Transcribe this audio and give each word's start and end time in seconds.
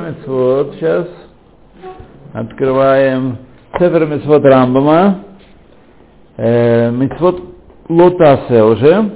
Мецвод 0.00 0.74
сейчас. 0.74 1.08
Открываем 2.32 3.38
Сефер 3.78 4.06
Мецвод 4.06 4.44
Рамбама. 4.44 5.24
Э, 6.36 6.90
Мецвод 6.90 7.42
Лотасе 7.88 8.62
уже. 8.62 9.10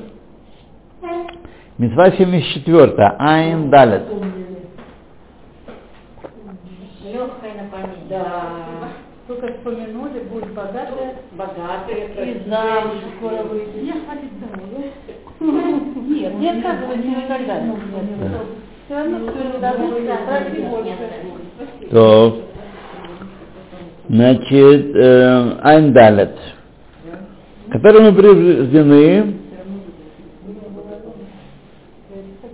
Мецва 1.78 2.10
74. 2.10 3.16
Айн 3.18 3.70
Далет. 3.70 4.04
Только 9.26 9.52
вспомянули, 9.54 10.20
будет 10.30 10.54
богатая. 10.54 11.16
Богатые, 11.32 12.08
И 12.08 12.48
замуж 12.48 12.98
скоро 13.16 13.42
выйдет. 13.42 13.82
Мне 13.82 13.92
хватит 13.92 14.30
замуж. 14.40 14.66
Нет, 16.08 16.34
не 16.34 16.50
отказывайте 16.50 17.08
никогда. 17.08 17.60
То. 21.90 22.42
Значит, 24.08 24.96
э. 24.96 25.52
Которые 27.70 28.10
мы 28.10 28.16
приведены, 28.16 29.34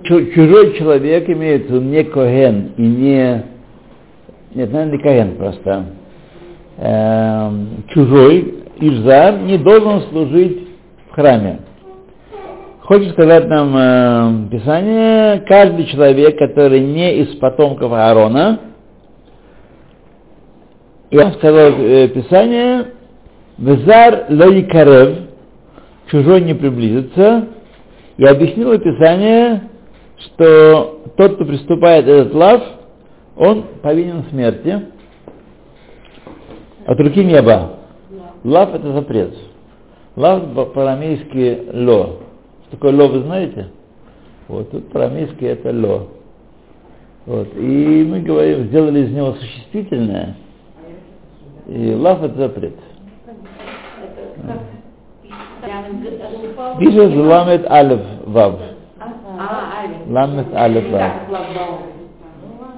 чу- 0.05 0.27
чужой 0.33 0.73
человек 0.79 1.29
имеется 1.29 1.75
не 1.75 2.03
Коген 2.05 2.73
и 2.79 2.83
не... 2.83 3.45
Нет, 4.55 4.73
наверное, 4.73 4.93
не 4.93 4.99
Коген 5.03 5.37
просто. 5.37 5.87
Эм, 6.79 7.85
чужой, 7.89 8.55
Ишзар, 8.81 9.39
не 9.43 9.59
должен 9.59 10.01
служить 10.09 10.67
в 11.11 11.15
храме. 11.15 11.61
Хочет 12.93 13.13
сказать 13.13 13.49
нам 13.49 13.75
э, 13.75 14.49
Писание, 14.51 15.41
каждый 15.49 15.87
человек, 15.87 16.37
который 16.37 16.81
не 16.81 17.23
из 17.23 17.37
потомков 17.37 17.91
Аарона, 17.91 18.61
он 21.11 21.33
сказал 21.33 21.71
э, 21.79 22.09
Писание, 22.09 22.89
Везар 23.57 24.27
лоикарев, 24.29 25.21
чужой 26.11 26.43
не 26.43 26.53
приблизится, 26.53 27.47
и 28.19 28.27
объяснило 28.27 28.77
Писание, 28.77 29.71
что 30.19 31.01
тот, 31.17 31.37
кто 31.37 31.47
приступает 31.47 32.07
этот 32.07 32.35
лав, 32.35 32.63
он 33.39 33.65
повинен 33.83 34.25
смерти 34.29 34.83
от 36.85 37.01
руки 37.01 37.25
неба. 37.25 37.71
Лав 38.45 38.75
это 38.75 38.93
запрет. 38.93 39.35
Лав 40.15 40.43
по-арамейски 40.53 41.71
ло. 41.73 42.22
Такое 42.73 42.93
ло, 42.97 43.07
вы 43.07 43.21
знаете? 43.21 43.69
Вот, 44.49 44.71
тут 44.71 44.91
по-арамейски 44.91 45.45
это 45.45 45.71
ло. 45.73 46.09
Вот. 47.27 47.55
И 47.55 48.05
мы 48.09 48.21
говорим, 48.21 48.65
сделали 48.65 49.05
из 49.05 49.13
него 49.13 49.35
существительное, 49.35 50.37
и 51.69 51.95
лав 51.95 52.23
это 52.23 52.35
запрет. 52.35 52.75
Пишет 56.79 57.15
ламет 57.15 57.71
алев 57.71 58.01
вав. 58.27 58.59
А. 59.39 59.85
Ламет 60.09 60.47
алев 60.55 60.91
вав. 60.91 61.13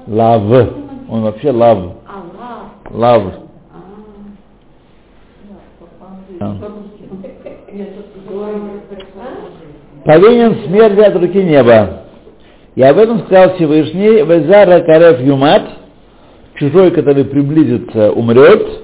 Лав. 0.09 0.69
Он 1.09 1.23
вообще 1.23 1.53
лав. 1.53 1.79
А, 2.07 2.71
лав. 2.91 3.23
Повинен 10.05 10.67
смерти 10.67 11.01
от 11.01 11.17
руки 11.17 11.43
неба. 11.43 12.01
И 12.75 12.83
об 12.83 12.99
этом 12.99 13.21
сказал 13.21 13.55
Всевышний, 13.55 14.23
Везара 14.23 14.81
Карев 14.81 15.21
Юмат, 15.21 15.63
чужой, 16.57 16.91
который 16.91 17.25
приблизится, 17.25 18.13
умрет. 18.13 18.83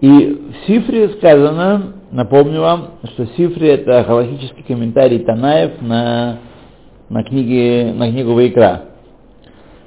И 0.00 0.08
в 0.08 0.66
Сифре 0.66 1.10
сказано, 1.10 1.94
напомню 2.12 2.60
вам, 2.60 2.90
что 3.12 3.26
Сифре 3.36 3.74
это 3.74 4.04
галактический 4.06 4.62
комментарий 4.62 5.18
Танаев 5.18 5.82
на, 5.82 6.38
на, 7.08 7.24
книге, 7.24 7.92
на 7.92 8.10
книгу 8.10 8.32
Вайкра. 8.32 8.82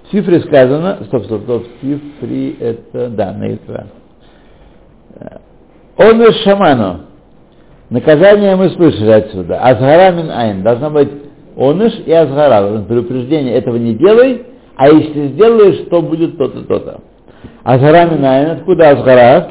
В 0.04 0.12
Сифре 0.12 0.42
сказано, 0.42 1.00
стоп, 1.06 1.26
стоп, 1.26 1.44
стоп, 1.44 1.64
в 1.64 1.82
Сифре 1.82 2.54
это, 2.60 3.10
да, 3.10 3.34
на 3.34 3.56
Икра. 3.56 3.88
Он 5.98 6.22
из 6.22 6.36
Шаману. 6.44 7.09
Наказание 7.90 8.56
мы 8.56 8.70
слышали 8.70 9.12
отсюда. 9.12 9.60
Азгара 9.62 10.12
мин 10.12 10.30
айн. 10.30 10.62
Должно 10.62 10.92
быть 10.92 11.10
оныш 11.58 11.94
и 12.06 12.12
азгара. 12.12 12.84
Предупреждение 12.84 13.56
этого 13.56 13.78
не 13.78 13.96
делай, 13.96 14.44
а 14.76 14.90
если 14.90 15.30
сделаешь, 15.30 15.88
то 15.90 16.02
будет 16.02 16.38
то-то, 16.38 16.62
то-то. 16.64 17.02
Азгара 17.64 18.10
мин 18.12 18.24
айн. 18.24 18.52
Откуда 18.52 18.92
азгара? 18.92 19.50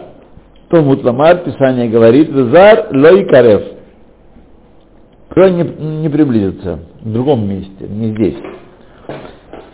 То 0.70 0.82
мутламар, 0.82 1.38
Писание 1.38 1.88
говорит, 1.88 2.28
везар 2.28 2.88
лой 2.92 3.24
карев. 3.24 3.62
Кто 5.30 5.48
не, 5.48 5.64
не 6.02 6.08
приблизится 6.08 6.80
в 7.00 7.12
другом 7.12 7.48
месте, 7.48 7.88
не 7.88 8.10
здесь. 8.10 8.36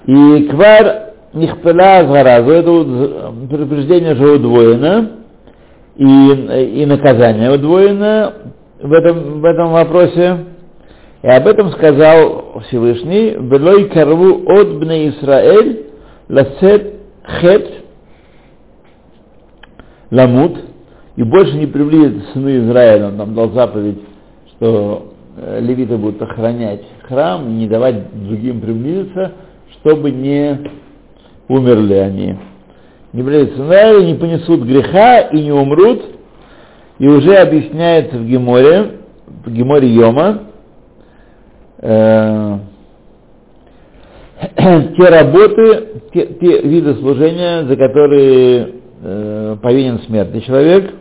И 0.06 0.48
квар 0.50 1.12
нихпела 1.34 1.98
азгара. 1.98 2.42
Это 2.42 3.32
предупреждение 3.50 4.14
же 4.14 4.36
удвоено 4.36 5.10
и, 5.96 6.80
и 6.82 6.86
наказание 6.86 7.52
удвоено 7.52 8.32
в 8.84 8.92
этом, 8.92 9.40
в 9.40 9.44
этом 9.44 9.72
вопросе. 9.72 10.44
И 11.22 11.26
об 11.26 11.46
этом 11.46 11.70
сказал 11.72 12.60
Всевышний, 12.68 13.30
«Велой 13.30 13.88
карву 13.88 14.44
от 14.46 14.76
бне 14.76 15.08
Исраэль 15.08 15.86
ласет 16.28 16.94
хет 17.40 17.66
ламут» 20.10 20.58
и 21.16 21.22
больше 21.22 21.56
не 21.56 21.66
приблизится 21.66 22.32
сыны 22.32 22.58
Израиля, 22.58 23.08
он 23.08 23.16
там 23.16 23.34
дал 23.34 23.50
заповедь, 23.52 24.00
что 24.50 25.12
э, 25.38 25.60
левиты 25.60 25.96
будут 25.96 26.20
охранять 26.20 26.82
храм, 27.08 27.56
не 27.56 27.68
давать 27.68 28.12
другим 28.12 28.60
приблизиться, 28.60 29.32
чтобы 29.80 30.10
не 30.10 30.70
умерли 31.48 31.94
они 31.94 32.36
не 33.14 33.22
приблизятся 33.22 33.62
Израиля, 33.62 34.04
не 34.04 34.14
понесут 34.14 34.62
греха 34.62 35.20
и 35.20 35.40
не 35.40 35.52
умрут. 35.52 36.02
И 36.98 37.08
уже 37.08 37.34
объясняется 37.36 38.16
в 38.16 38.26
Геморе, 38.26 38.98
в 39.44 39.50
Геморе 39.50 39.88
Йома, 39.88 40.42
э, 41.78 42.58
те 44.96 45.08
работы, 45.08 46.02
те, 46.12 46.26
те 46.26 46.62
виды 46.62 46.94
служения, 46.94 47.64
за 47.64 47.76
которые 47.76 48.74
э, 49.02 49.56
повинен 49.60 50.00
смертный 50.06 50.40
человек, 50.42 50.94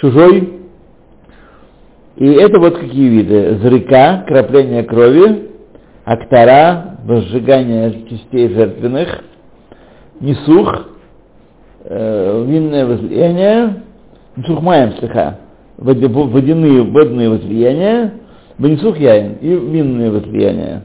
чужой. 0.00 0.52
И 2.16 2.32
это 2.32 2.60
вот 2.60 2.78
какие 2.78 3.08
виды. 3.08 3.58
Зрыка, 3.62 4.24
крапление 4.28 4.84
крови, 4.84 5.50
актара, 6.04 6.98
возжигание 7.04 8.06
частей 8.08 8.48
жертвенных, 8.48 9.24
несух, 10.20 10.86
винное 11.84 12.86
возлияние, 12.86 13.82
сухмаем 14.44 14.92
слегка, 14.98 15.38
водяные, 15.78 16.82
водные 16.82 17.30
возлияния, 17.30 18.12
вынесух 18.58 18.98
яин 18.98 19.36
и 19.40 19.48
винные 19.48 20.10
возлияния. 20.10 20.82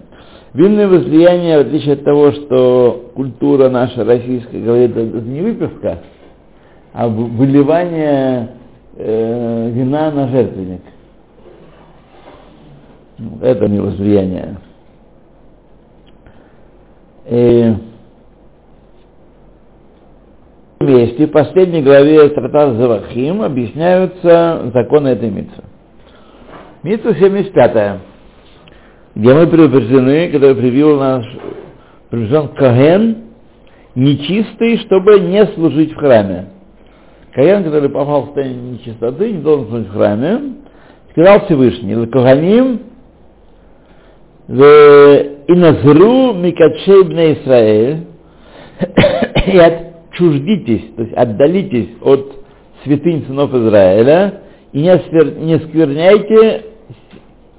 Винное 0.53 0.87
возлияние, 0.87 1.57
в 1.59 1.61
отличие 1.61 1.93
от 1.93 2.03
того, 2.03 2.31
что 2.31 3.11
культура 3.15 3.69
наша 3.69 4.03
российская 4.03 4.61
говорит, 4.61 4.91
это 4.91 5.21
не 5.21 5.41
выпивка, 5.41 5.99
а 6.93 7.07
выливание 7.07 8.49
э, 8.97 9.69
вина 9.71 10.11
на 10.11 10.27
жертвенник. 10.27 10.81
Это 13.41 13.67
не 13.67 13.79
возлияние. 13.79 14.57
И 17.29 17.73
месте, 20.81 21.27
в 21.27 21.31
последней 21.31 21.81
главе 21.81 22.29
Стратат 22.29 22.75
Завахим, 22.75 23.41
объясняются 23.41 24.71
законы 24.73 25.09
этой 25.09 25.29
митвы. 25.29 25.63
Митва 26.83 27.13
75, 27.13 27.99
где 29.15 29.33
мы 29.33 29.47
предупреждены, 29.47 30.29
когда 30.29 30.53
привил 30.55 30.99
наш 30.99 31.25
предупрежден 32.09 32.47
Коген, 32.55 33.17
нечистый, 33.95 34.77
чтобы 34.79 35.19
не 35.19 35.45
служить 35.47 35.93
в 35.93 35.97
храме. 35.97 36.47
Коген, 37.33 37.63
который 37.63 37.89
попал 37.89 38.23
в 38.23 38.25
состояние 38.27 38.73
нечистоты, 38.73 39.31
не 39.31 39.39
должен 39.39 39.67
служить 39.69 39.87
в 39.87 39.93
храме, 39.93 40.39
сказал 41.11 41.45
Всевышний, 41.45 42.05
Коганим, 42.07 42.81
и 44.47 45.53
назру 45.53 46.33
микачей 46.33 47.03
бне 47.03 47.33
Исраэль, 47.33 48.05
и 49.47 49.57
от 49.57 49.90
чуждитесь, 50.13 50.93
то 50.95 51.03
есть 51.03 51.13
отдалитесь 51.13 51.89
от 52.01 52.33
святынь 52.83 53.25
сынов 53.25 53.53
Израиля 53.53 54.41
и 54.71 54.81
не, 54.81 54.89
осквер... 54.89 55.37
не 55.37 55.59
скверняйте 55.59 56.65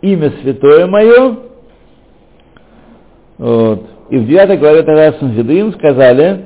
имя 0.00 0.32
святое 0.42 0.86
мое, 0.86 1.36
вот, 3.38 3.86
И 4.10 4.18
в 4.18 4.26
9 4.26 4.58
главе 4.60 4.82
тогда 4.82 5.12
Санхедрин 5.14 5.72
сказали, 5.72 6.44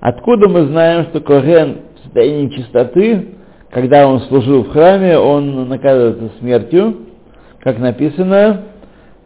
откуда 0.00 0.48
мы 0.48 0.66
знаем, 0.66 1.06
что 1.06 1.20
Коген 1.20 1.78
в 1.96 2.04
состоянии 2.04 2.48
чистоты, 2.48 3.28
когда 3.70 4.08
он 4.08 4.20
служил 4.22 4.64
в 4.64 4.70
храме, 4.70 5.18
он 5.18 5.68
наказывается 5.68 6.30
смертью, 6.38 6.96
как 7.60 7.78
написано, 7.78 8.62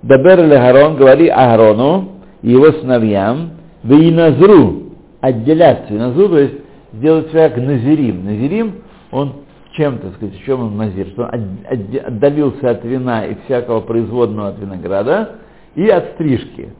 Дабер 0.02 0.46
Гарон, 0.46 0.96
говори 0.96 1.28
Аарону 1.28 2.20
и 2.42 2.50
его 2.50 2.66
сыновьям, 2.72 3.52
вы 3.82 4.08
и 4.08 4.10
назру, 4.10 4.85
отделяться. 5.20 5.92
И 5.92 5.98
назру, 5.98 6.28
то 6.28 6.38
есть 6.38 6.54
сделать 6.92 7.30
как 7.30 7.56
назирим. 7.56 8.24
Назирим, 8.24 8.82
он 9.10 9.32
чем-то, 9.72 10.10
сказать, 10.12 10.34
в 10.36 10.44
чем 10.44 10.60
он 10.62 10.76
назир, 10.76 11.08
что 11.08 11.24
он 11.24 11.28
от- 11.28 11.72
от- 11.72 12.06
отдалился 12.06 12.70
от 12.70 12.84
вина 12.84 13.26
и 13.26 13.36
всякого 13.44 13.80
производного 13.80 14.48
от 14.48 14.58
винограда 14.58 15.36
и 15.74 15.88
от 15.88 16.14
стрижки. 16.14 16.70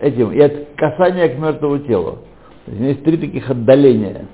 Этим, 0.00 0.32
и 0.32 0.40
от 0.40 0.52
касания 0.76 1.28
к 1.28 1.38
мертвому 1.38 1.78
телу. 1.80 2.18
То 2.66 2.72
есть 2.72 2.82
есть 2.82 3.04
три 3.04 3.16
таких 3.16 3.48
отдаления. 3.48 4.26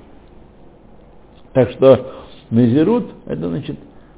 Так 1.53 1.69
что 1.71 2.11
назирут, 2.49 3.11
это 3.25 3.49
значит 3.49 3.77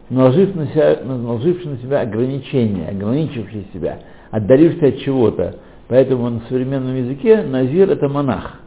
наложив 0.09 0.55
на 0.55 0.67
себя, 0.67 0.99
наложивший 1.03 1.71
на 1.71 1.77
себя 1.77 2.01
ограничения, 2.01 2.89
ограничивший 2.89 3.67
себя, 3.73 3.99
отдаливший 4.31 4.89
от 4.89 4.99
чего-то. 4.99 5.55
Поэтому 5.87 6.29
на 6.29 6.41
современном 6.47 6.95
языке 6.95 7.43
назир 7.43 7.91
это 7.91 8.07
монах. 8.07 8.59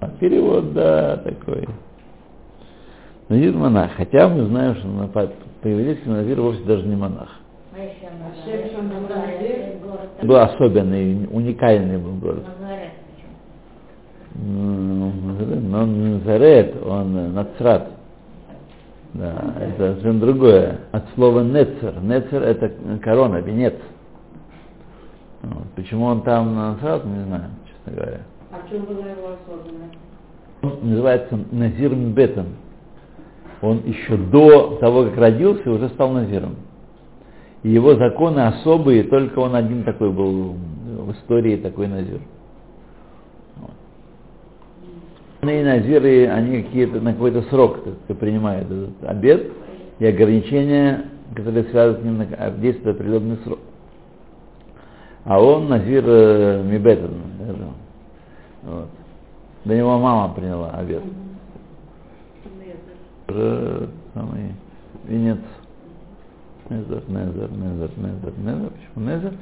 А 0.00 0.08
перевод, 0.20 0.72
да, 0.74 1.16
такой. 1.18 1.66
Назир 3.28 3.54
монах. 3.54 3.90
Хотя 3.96 4.28
мы 4.28 4.44
знаем, 4.46 4.76
что 4.76 4.86
на- 4.88 5.08
по- 5.08 5.30
по-еврейски 5.62 6.08
назир 6.08 6.40
вовсе 6.40 6.62
даже 6.64 6.86
не 6.86 6.96
монах. 6.96 7.28
А 7.72 7.76
он 10.22 10.28
был 10.28 10.36
особенный, 10.36 11.26
уникальный 11.30 11.98
был 11.98 12.12
город. 12.14 12.44
Но 14.34 15.82
он 15.82 16.02
не 16.02 16.14
Назарет, 16.18 16.76
он 16.86 17.16
э, 17.16 17.28
Нацрат. 17.28 17.88
Да, 19.14 19.54
это 19.60 19.94
совсем 19.94 20.20
другое. 20.20 20.80
От 20.92 21.04
слова 21.14 21.40
Нецер. 21.40 22.00
Нецер 22.02 22.42
это 22.42 22.70
корона, 23.02 23.36
венец. 23.38 23.74
Вот. 25.42 25.64
Почему 25.74 26.04
он 26.04 26.22
там 26.22 26.54
Нацрат, 26.54 27.04
не 27.06 27.24
знаю, 27.24 27.44
честно 27.66 27.92
говоря. 28.00 28.20
А 28.56 28.66
в 28.66 28.70
чем 28.70 28.84
была 28.84 29.06
его 29.06 29.28
особенность? 29.28 29.98
Он 30.62 30.78
называется 30.82 31.38
Назир 31.52 31.94
Бетон. 31.94 32.46
Он 33.60 33.82
еще 33.84 34.16
до 34.16 34.78
того, 34.80 35.04
как 35.04 35.16
родился, 35.16 35.70
уже 35.70 35.88
стал 35.90 36.12
Назиром. 36.12 36.56
И 37.62 37.70
его 37.70 37.94
законы 37.96 38.40
особые, 38.40 39.04
только 39.04 39.38
он 39.40 39.54
один 39.54 39.84
такой 39.84 40.10
был 40.10 40.52
в 40.52 41.12
истории 41.12 41.56
такой 41.56 41.88
Назир. 41.88 42.20
И 45.42 45.62
Назиры, 45.62 46.28
они 46.28 46.62
какие-то 46.62 47.00
на 47.00 47.12
какой-то 47.12 47.42
срок 47.42 47.78
так 48.08 48.16
принимают 48.18 48.66
этот 48.70 49.04
обед 49.04 49.52
и 49.98 50.06
ограничения, 50.06 51.04
которые 51.34 51.64
связаны 51.64 52.00
с 52.00 52.04
ним, 52.04 52.18
на- 52.18 52.50
действуют 52.50 52.96
определенный 52.96 53.38
срок. 53.44 53.58
А 55.24 55.40
он 55.40 55.68
Назир 55.68 56.04
э, 56.06 56.62
Мибетон. 56.64 57.12
Вот. 58.66 58.88
До 59.64 59.76
него 59.76 59.98
мама 59.98 60.34
приняла 60.34 60.70
обед. 60.70 61.02
Уже 63.28 63.88
самый 64.12 64.54
венец. 65.04 65.38
Незер, 66.68 67.02
Незер, 67.08 67.50
Незер, 67.50 67.90
Незер, 67.96 68.32
Незер. 68.38 68.70
Почему 68.70 69.08
Незер? 69.08 69.32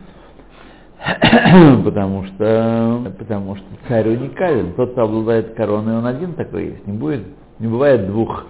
потому 1.85 2.25
что, 2.25 3.13
потому 3.19 3.57
что 3.57 3.67
царь 3.89 4.09
уникален. 4.09 4.75
Тот, 4.75 4.93
кто 4.93 5.03
обладает 5.03 5.55
короной, 5.55 5.99
он 5.99 6.07
один 6.07 6.35
такой 6.35 6.67
есть. 6.67 6.87
Не 6.87 6.97
будет, 6.97 7.27
не 7.59 7.67
бывает 7.67 8.07
двух, 8.07 8.47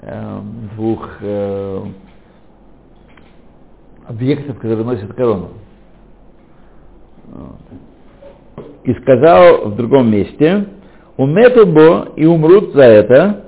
эм, 0.00 0.70
двух 0.74 1.08
э, 1.20 1.84
объектов, 4.06 4.56
которые 4.56 4.84
носят 4.84 5.12
корону. 5.14 5.50
Вот. 7.26 7.56
И 8.84 8.94
сказал 8.94 9.70
в 9.70 9.76
другом 9.76 10.10
месте, 10.10 10.66
уметубо 11.16 12.08
и 12.16 12.26
умрут 12.26 12.74
за 12.74 12.82
это, 12.82 13.44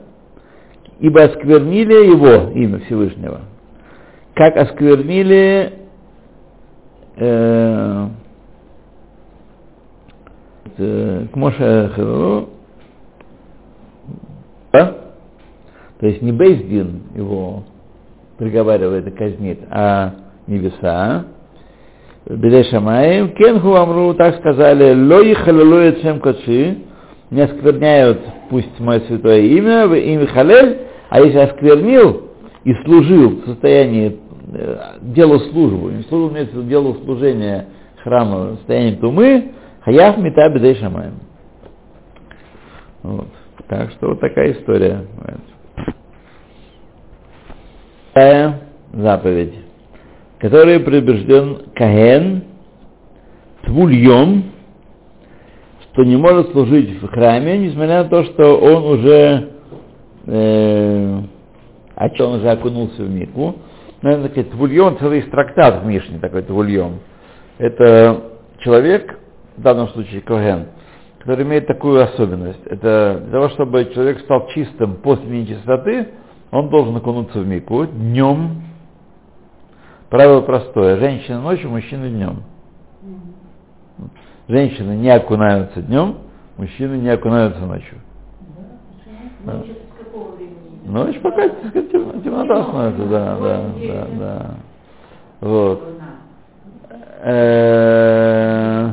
ибо 1.01 1.25
осквернили 1.25 2.07
его, 2.07 2.53
имя 2.53 2.79
Всевышнего, 2.81 3.41
как 4.35 4.57
осквернили 4.57 5.73
э, 7.17 8.09
э, 10.79 11.27
к 11.33 11.37
Моше 11.37 12.47
то 16.05 16.09
есть 16.09 16.21
не 16.21 16.33
Бейздин 16.33 17.03
его 17.15 17.63
приговаривает 18.37 19.07
и 19.07 19.11
казнит, 19.11 19.61
а 19.71 20.15
небеса, 20.47 21.25
Бедей 22.27 22.65
Шамаем, 22.65 23.35
Кенху 23.35 23.75
Амру, 23.75 24.15
так 24.15 24.37
сказали, 24.37 24.95
Лои 24.95 25.35
халилует 25.35 25.99
всем 25.99 26.21
кочи, 26.21 26.79
не 27.31 27.41
оскверняют 27.43 28.21
пусть 28.49 28.81
мое 28.81 29.01
святое 29.01 29.41
имя, 29.41 29.85
имя 29.85 30.27
Халель, 30.29 30.79
а 31.11 31.21
если 31.21 31.39
осквернил 31.39 32.31
и 32.65 32.75
служил 32.85 33.43
в 33.43 33.47
состоянии 33.47 34.19
э, 34.55 34.79
делу 35.03 35.39
службу, 35.39 35.91
не 35.91 36.03
служил, 36.05 36.31
имеется 36.31 36.57
в 36.57 36.67
делу 36.67 36.95
служения 37.05 37.67
храма 38.03 38.53
в 38.53 38.57
состоянии 38.57 38.97
тумы, 38.97 39.53
хаяв 39.83 40.17
мета 40.19 40.49
бедей. 40.49 40.79
Вот. 43.03 43.29
Так 43.69 43.91
что 43.93 44.09
вот 44.09 44.21
такая 44.21 44.53
история. 44.53 45.05
Вторая 48.11 48.61
заповедь, 48.93 49.55
которой 50.39 50.81
предупрежден 50.81 51.59
Каген 51.75 52.45
Твульем, 53.65 54.45
что 55.83 56.05
не 56.05 56.17
может 56.17 56.53
служить 56.53 57.01
в 57.01 57.09
храме, 57.09 57.59
несмотря 57.59 58.03
на 58.03 58.09
то, 58.09 58.25
что 58.25 58.59
он 58.59 58.99
уже 58.99 59.49
э, 60.27 61.21
а 61.97 62.09
что 62.15 62.29
он 62.29 62.41
уже 62.41 62.51
окунулся 62.51 63.03
в 63.03 63.11
Мику. 63.11 63.57
Наверное, 64.03 64.29
такой 64.29 64.45
Твульем, 64.45 64.99
целый 64.99 65.23
трактат 65.23 65.83
в 65.83 65.87
Мишне 65.87 66.19
такой 66.19 66.43
Твульем. 66.43 66.99
Это 67.59 68.23
человек, 68.59 69.19
в 69.57 69.63
данном 69.63 69.89
случае 69.89 70.21
Коген, 70.21 70.67
который 71.21 71.45
имеет 71.45 71.67
такую 71.67 72.03
особенность. 72.03 72.61
Это 72.67 73.23
для 73.23 73.33
того, 73.33 73.49
чтобы 73.51 73.91
человек 73.95 74.21
стал 74.21 74.49
чистым 74.49 74.97
после 74.97 75.29
нечистоты, 75.29 76.09
он 76.51 76.69
должен 76.69 76.97
окунуться 76.97 77.41
в 77.41 77.47
Мику 77.47 77.87
днем. 77.87 78.63
Правило 80.11 80.41
простое. 80.43 80.97
Женщина 80.99 81.41
ночью, 81.41 81.71
мужчина 81.71 82.09
днем. 82.09 82.43
Женщины 84.49 84.93
не 84.97 85.11
окунаются 85.11 85.81
днем, 85.81 86.19
мужчины 86.57 86.97
не 86.97 87.09
окунаются 87.09 87.61
ночью. 87.65 87.99
Да. 89.45 89.63
Какого 89.99 90.37
времени? 90.37 90.57
Ночь 90.87 91.19
пока 91.21 91.49
так 91.49 91.69
сказать, 91.69 91.91
темнота 91.91 92.63
становится, 92.65 93.07
да, 93.07 93.39
да, 93.39 93.65
да, 93.87 94.07
да. 94.19 94.55
Вот. 95.41 95.83
Э, 97.23 98.93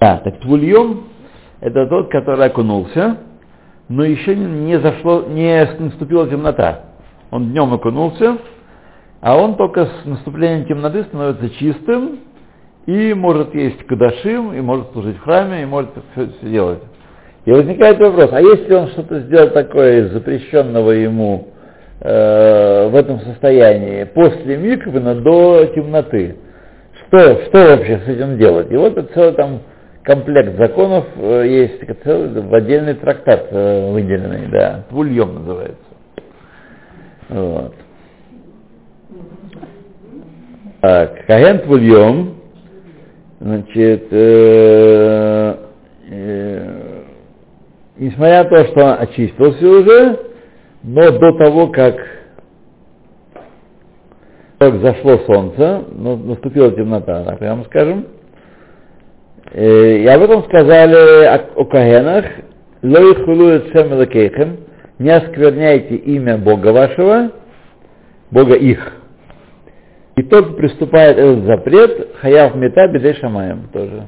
Да, 0.00 0.16
так 0.24 0.40
Твульем 0.40 1.04
это 1.60 1.86
тот, 1.86 2.10
который 2.10 2.46
окунулся, 2.46 3.18
но 3.90 4.04
еще 4.04 4.36
не, 4.36 4.78
зашло, 4.78 5.24
не 5.28 5.68
наступила 5.80 6.28
темнота. 6.28 6.82
Он 7.32 7.50
днем 7.50 7.74
окунулся, 7.74 8.38
а 9.20 9.36
он 9.36 9.56
только 9.56 9.84
с 9.84 10.04
наступлением 10.04 10.64
темноты 10.66 11.02
становится 11.02 11.50
чистым 11.50 12.20
и 12.86 13.12
может 13.14 13.52
есть 13.52 13.84
кадашим, 13.86 14.54
и 14.54 14.60
может 14.60 14.92
служить 14.92 15.16
в 15.16 15.22
храме, 15.22 15.62
и 15.62 15.66
может 15.66 15.90
все, 16.12 16.28
делать. 16.42 16.78
И 17.44 17.50
возникает 17.50 17.98
вопрос, 17.98 18.30
а 18.32 18.40
если 18.40 18.72
он 18.72 18.86
что-то 18.88 19.20
сделал 19.22 19.50
такое 19.50 20.04
из 20.04 20.12
запрещенного 20.12 20.92
ему 20.92 21.48
э, 22.00 22.88
в 22.90 22.94
этом 22.94 23.18
состоянии 23.22 24.04
после 24.04 24.56
миквена 24.56 25.16
до 25.16 25.66
темноты, 25.74 26.36
что, 27.08 27.18
что 27.46 27.76
вообще 27.76 27.98
с 28.06 28.08
этим 28.08 28.38
делать? 28.38 28.70
И 28.70 28.76
вот 28.76 28.96
это 28.96 29.12
целый 29.12 29.32
там 29.32 29.62
комплект 30.10 30.58
законов 30.58 31.04
э, 31.14 31.44
есть, 31.46 32.02
целый 32.02 32.42
в 32.42 32.52
отдельный 32.52 32.94
трактат 32.94 33.46
э, 33.52 33.92
выделенный, 33.92 34.48
да, 34.48 34.84
Твульем 34.88 35.34
называется. 35.36 35.84
Вот. 37.28 37.74
Так, 40.80 41.26
Каген 41.26 41.60
Твульем, 41.60 42.34
значит, 43.38 44.08
э, 44.10 45.56
э, 46.10 47.02
несмотря 47.98 48.42
на 48.42 48.50
то, 48.50 48.64
что 48.64 48.84
он 48.84 48.96
очистился 48.98 49.68
уже, 49.68 50.20
но 50.82 51.10
до 51.12 51.38
того, 51.38 51.68
как 51.68 51.94
Как 54.58 54.74
зашло 54.80 55.18
солнце, 55.18 55.84
наступила 55.92 56.72
темнота, 56.72 57.22
так 57.24 57.38
прямо 57.38 57.62
скажем. 57.64 58.06
И 59.52 60.06
об 60.06 60.22
этом 60.22 60.44
сказали 60.44 61.24
о, 61.26 61.36
о 61.56 61.64
Кагенах, 61.64 62.24
«Ло 62.82 62.98
ихулу 63.00 63.56
эцем 63.56 63.92
элокейхем», 63.92 64.58
не 65.00 65.10
оскверняйте 65.10 65.96
имя 65.96 66.36
Бога 66.36 66.72
вашего, 66.72 67.32
Бога 68.30 68.54
их. 68.54 68.92
И 70.16 70.22
тот, 70.22 70.58
приступает 70.58 71.16
этот 71.16 71.44
запрет, 71.44 72.16
хаяв 72.20 72.54
мета 72.54 72.86
бедей 72.88 73.14
шамаем 73.14 73.68
тоже. 73.72 74.04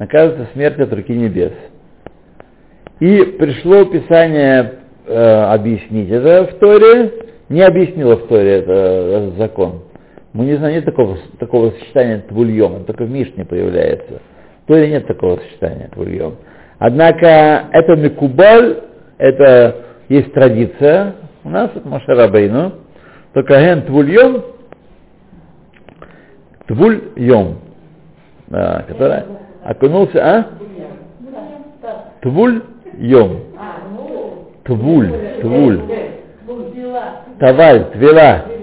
Наказывается 0.00 0.48
смерть 0.52 0.80
от 0.80 0.92
руки 0.92 1.12
небес. 1.12 1.52
И 2.98 3.22
пришло 3.38 3.84
Писание 3.84 4.80
э, 5.06 5.14
объяснить 5.14 6.10
это 6.10 6.50
в 6.50 6.58
Торе, 6.58 7.12
не 7.48 7.62
объяснило 7.62 8.16
в 8.16 8.26
Торе 8.26 8.58
это, 8.58 8.72
этот 8.72 9.36
закон. 9.36 9.82
Мы 10.36 10.44
не 10.44 10.56
знаем, 10.56 10.74
нет 10.74 10.84
такого, 10.84 11.16
такого 11.38 11.70
сочетания 11.70 12.18
твульем, 12.28 12.84
только 12.84 13.04
в 13.04 13.10
Мишне 13.10 13.46
появляется. 13.46 14.20
В 14.64 14.66
Торе 14.66 14.90
нет 14.90 15.06
такого 15.06 15.38
сочетания 15.38 15.88
твульем. 15.88 16.36
Однако 16.78 17.70
это 17.72 17.96
микубаль, 17.96 18.82
это 19.16 19.76
есть 20.10 20.34
традиция, 20.34 21.14
у 21.42 21.48
нас 21.48 21.70
это 21.74 21.88
Машарабейну, 21.88 22.72
только 23.32 23.58
ген 23.58 23.86
твульем, 23.86 24.44
твульем, 26.66 27.56
да, 28.48 28.84
который 28.86 29.22
окунулся, 29.64 30.22
а? 30.22 30.46
Твуль 32.20 32.62
йом. 32.98 33.40
Твуль, 34.64 35.12
твуль. 35.40 35.80
Таваль, 37.38 37.90
твила. 37.92 38.55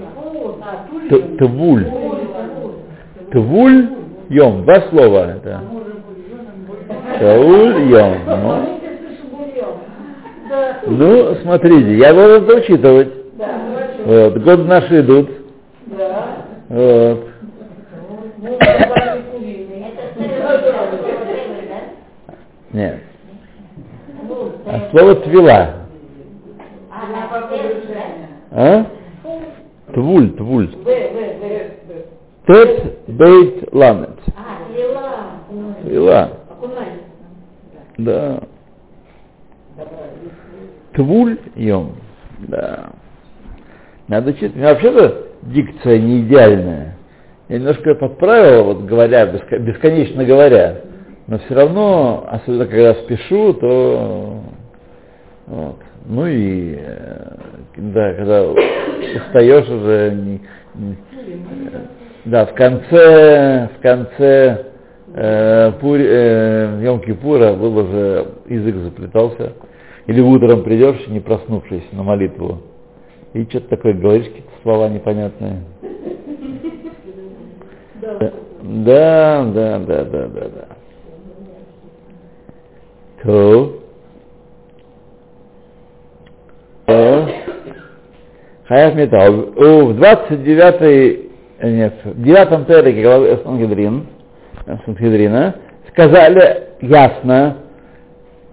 Твуль. 1.10 1.86
Твуль 3.31 3.88
йом. 4.29 4.63
Два 4.63 4.81
слова 4.89 5.31
это. 5.31 5.62
Твуль 7.19 7.89
йом. 7.89 8.17
Ну, 8.27 8.79
ну, 10.86 11.36
смотрите, 11.41 11.98
я 11.98 12.13
буду 12.13 12.29
это 12.29 12.55
учитывать. 12.57 13.10
Вот, 14.05 14.38
годы 14.43 14.63
наши 14.63 15.00
идут. 15.00 15.29
Вот. 16.69 17.27
Нет. 22.74 23.00
А 24.65 24.89
слово 24.91 25.15
твила. 25.15 25.69
А? 28.51 28.86
Твуль, 29.93 30.31
твуль. 30.31 30.69
Тет 32.47 33.07
бейт 33.07 33.73
ламет. 33.73 34.19
Твила. 35.83 36.29
Да. 37.97 38.39
Твуль 40.93 41.38
йом. 41.55 41.95
Да. 42.39 42.89
Надо 44.07 44.33
читать. 44.33 44.55
У 44.55 44.57
меня 44.57 44.69
вообще-то 44.69 45.27
дикция 45.43 46.00
не 46.00 46.21
идеальная. 46.21 46.97
Я 47.50 47.57
немножко 47.57 47.95
подправил, 47.95 48.63
вот 48.65 48.85
говоря, 48.85 49.25
беско- 49.25 49.59
бесконечно 49.59 50.25
говоря. 50.25 50.81
Но 51.27 51.39
все 51.39 51.53
равно, 51.55 52.27
особенно 52.29 52.65
когда 52.65 52.95
спешу, 52.95 53.53
то 53.53 54.41
вот. 55.47 55.77
Ну 56.05 56.25
и 56.27 56.77
э, 56.79 57.35
да, 57.77 58.13
когда 58.13 58.43
устаешь 58.45 59.69
уже, 59.69 60.11
не- 60.15 60.41
не- 60.75 60.97
да, 62.25 62.45
в 62.45 62.53
конце, 62.53 63.69
в 63.77 63.81
конце 63.81 64.65
э, 65.13 65.71
пур, 65.81 65.97
э, 65.99 66.79
Йом-Кипура 66.83 67.55
был 67.55 67.77
уже 67.77 68.27
язык 68.47 68.75
заплетался. 68.75 69.53
Или 70.07 70.21
утром 70.21 70.63
придешь, 70.63 71.07
не 71.07 71.19
проснувшись 71.21 71.91
на 71.93 72.03
молитву, 72.03 72.61
и 73.33 73.43
что-то 73.45 73.69
такое 73.69 73.93
говоришь, 73.93 74.25
какие-то 74.25 74.51
слова 74.61 74.89
непонятные. 74.89 75.63
Да, 78.01 79.43
да, 79.45 79.79
да, 79.79 79.79
да, 79.79 80.27
да, 80.27 80.27
да. 80.27 80.67
То. 83.23 83.79
То. 86.85 87.29
Хаяв 88.73 88.95
Метал. 88.95 89.31
В 89.31 90.01
29-й, 90.01 91.29
э, 91.59 91.69
нет, 91.69 91.93
в 92.03 92.23
9 92.23 92.65
Тереке 92.65 93.03
главы 93.03 93.39
Сангедрин, 93.43 94.07
Сангедрина 94.85 95.55
сказали 95.89 96.69
ясно, 96.81 97.57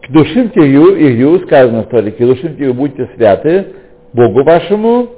к 0.03 0.13
душим 0.13 0.51
тию, 0.51 0.95
Илью, 1.01 1.39
сказано 1.47 1.85
в 1.85 1.89
Торе, 1.89 2.13
к 2.13 2.19
душим 2.19 2.55
тию 2.57 2.75
будьте 2.75 3.09
святы 3.17 3.69
Богу 4.13 4.45
вашему 4.45 5.09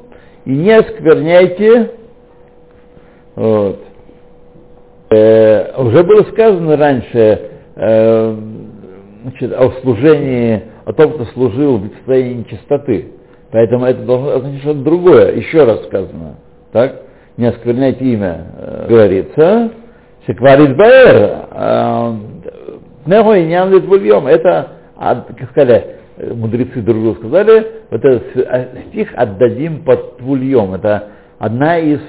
и 0.45 0.51
не 0.51 0.71
оскверняйте 0.71 1.91
вот. 3.35 3.81
Э, 5.11 5.83
уже 5.83 6.05
было 6.05 6.23
сказано 6.31 6.77
раньше 6.77 7.51
э, 7.75 8.37
значит, 9.23 9.53
о 9.53 9.73
служении, 9.83 10.63
о 10.85 10.93
том, 10.93 11.15
кто 11.15 11.25
служил 11.25 11.79
в 11.79 11.91
состоянии 11.97 12.35
нечистоты. 12.35 13.07
Поэтому 13.53 13.85
это 13.85 14.03
должно 14.03 14.31
означать 14.31 14.63
что-то 14.63 14.81
другое. 14.81 15.33
Еще 15.37 15.63
раз 15.65 15.85
сказано. 15.85 16.37
Так? 16.73 17.03
Не 17.37 17.47
оскверняйте 17.47 18.05
имя, 18.05 18.47
э, 18.57 18.87
говорится. 18.89 19.71
Шекварит 20.27 20.77
Баэр. 20.77 22.33
Нехо 23.07 23.33
и 23.35 23.47
ням 23.47 23.71
вульем. 23.71 24.27
Это, 24.27 24.69
а, 24.97 25.17
как 25.17 25.51
сказали, 25.51 25.97
э, 26.17 26.33
мудрецы 26.33 26.81
друг 26.81 27.03
другу 27.03 27.17
сказали, 27.17 27.67
вот 27.91 28.05
этот 28.05 28.47
а, 28.47 28.69
стих 28.89 29.13
отдадим 29.17 29.85
под 29.85 30.19
твульем. 30.19 30.75
Это 30.75 31.09
одна 31.39 31.79
из, 31.79 32.01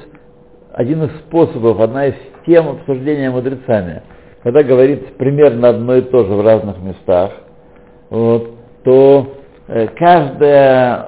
один 0.73 1.03
из 1.03 1.11
способов, 1.21 1.79
одна 1.79 2.07
из 2.07 2.15
тем 2.45 2.69
обсуждения 2.69 3.31
мудрецами. 3.31 4.03
Когда 4.43 4.61
говорится 4.61 5.07
примерно 5.17 5.69
одно 5.69 5.95
и 5.95 6.01
то 6.01 6.25
же 6.25 6.33
в 6.33 6.45
разных 6.45 6.77
местах, 6.79 7.31
вот, 8.09 8.51
то 8.83 9.33
э, 9.67 9.87
каждая, 9.95 11.07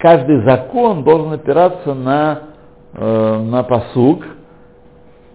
каждый 0.00 0.42
закон 0.48 1.04
должен 1.04 1.32
опираться 1.32 1.94
на, 1.94 2.40
э, 2.94 3.38
на 3.38 3.62
посук, 3.62 4.24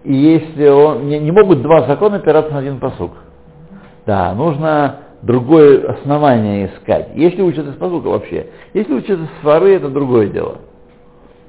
и 0.04 0.14
если 0.14 0.68
он, 0.68 1.08
не, 1.08 1.18
не 1.18 1.30
могут 1.30 1.62
два 1.62 1.86
закона 1.86 2.16
опираться 2.16 2.52
на 2.52 2.58
один 2.58 2.78
посук. 2.78 3.12
Да, 4.06 4.34
нужно 4.34 5.00
другое 5.22 5.88
основание 5.88 6.66
искать. 6.66 7.08
Если 7.14 7.42
учат 7.42 7.66
из 7.66 7.74
посука 7.74 8.08
вообще. 8.08 8.46
Если 8.74 8.92
учат 8.92 9.18
из 9.18 9.28
свары, 9.40 9.74
это 9.74 9.88
другое 9.88 10.28
дело. 10.28 10.58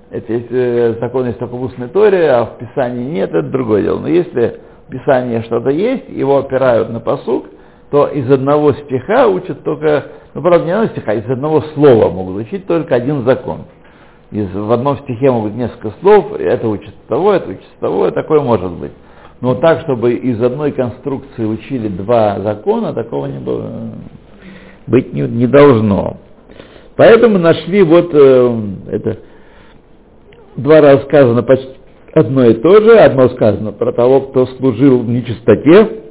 Это 0.10 0.34
если 0.34 0.98
закон 1.00 1.28
есть 1.28 1.38
только 1.38 1.56
в 1.56 1.62
устной 1.62 1.90
торе, 1.90 2.32
а 2.32 2.46
в 2.46 2.58
Писании 2.58 3.04
нет, 3.04 3.30
это 3.30 3.50
другое 3.50 3.84
дело. 3.84 4.00
Но 4.00 4.08
если 4.08 4.62
в 4.88 4.92
Писании 4.92 5.42
что-то 5.42 5.70
есть, 5.70 6.08
его 6.08 6.38
опирают 6.38 6.90
на 6.90 7.00
посук, 7.00 7.46
то 7.91 8.08
из 8.08 8.29
одного 8.29 8.74
стиха 8.74 9.27
учат 9.27 9.63
только, 9.63 10.06
ну 10.34 10.41
правда 10.41 10.65
не 10.65 10.72
одного 10.72 10.91
стиха, 10.91 11.13
из 11.13 11.29
одного 11.29 11.62
слова 11.74 12.10
могут 12.10 12.46
учить 12.46 12.67
только 12.67 12.96
один 12.96 13.24
закон. 13.24 13.65
Из, 14.32 14.53
в 14.53 14.72
одном 14.72 14.98
стихе 15.00 15.32
могут 15.32 15.56
несколько 15.56 15.94
слов, 16.01 16.34
это 16.38 16.67
учит 16.67 16.94
того, 17.08 17.32
это 17.32 17.50
учит 17.50 17.65
того, 17.79 18.08
и 18.08 18.12
такое 18.12 18.41
может 18.41 18.72
быть. 18.74 18.91
Но 19.39 19.56
так, 19.56 19.82
чтобы 19.82 20.15
из 20.15 20.41
одной 20.41 20.72
конструкции 20.72 21.46
учили 21.46 21.88
два 21.88 22.39
закона, 22.41 22.94
такого 22.94 23.27
не 23.27 23.39
было, 23.39 23.94
быть 24.86 25.13
не, 25.13 25.22
не 25.22 25.48
должно. 25.48 26.17
Поэтому 26.98 27.38
нашли 27.38 27.84
вот 27.84 28.10
э, 28.13 28.62
это 28.91 29.20
два 30.58 30.82
раза 30.82 31.03
сказано 31.03 31.44
почти 31.44 31.77
одно 32.13 32.46
и 32.46 32.56
то 32.56 32.82
же, 32.82 32.98
одно 32.98 33.29
сказано 33.29 33.72
про 33.72 33.94
того, 33.94 34.22
кто 34.22 34.48
служил 34.48 35.00
в 35.00 35.08
нечистоте, 35.08 36.07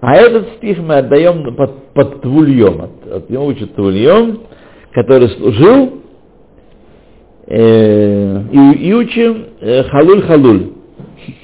а 0.00 0.16
этот 0.16 0.48
стих 0.56 0.78
мы 0.78 0.96
отдаем 0.96 1.54
под, 1.54 1.92
под 1.92 2.22
твульем, 2.22 2.80
от, 2.82 3.12
от 3.12 3.30
него 3.30 3.46
учит 3.46 3.74
твульем, 3.74 4.40
который 4.92 5.28
служил, 5.30 6.02
э, 7.46 8.42
и, 8.50 8.88
и 8.88 8.94
учим 8.94 9.46
э, 9.60 9.82
халуль-халуль, 9.84 10.72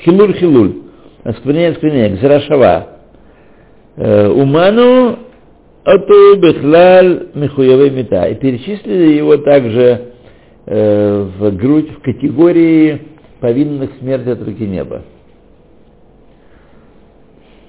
хилуль-хилуль, 0.05 0.73
осквернение-осквернение, 1.25 2.17
гзрашава. 2.17 2.87
Э, 3.97 4.29
уману 4.29 5.19
ату 5.85 6.37
бехлаль 6.39 7.29
михуевой 7.35 7.91
мета. 7.91 8.27
И 8.29 8.37
перечислили 8.37 9.17
его 9.17 9.37
также 9.37 10.13
э, 10.67 11.29
в 11.39 11.57
грудь, 11.57 11.91
в 11.91 12.01
категории 12.01 13.03
повинных 13.41 13.91
смерти 13.99 14.31
от 14.31 14.43
руки 14.43 14.67
неба. 14.67 15.03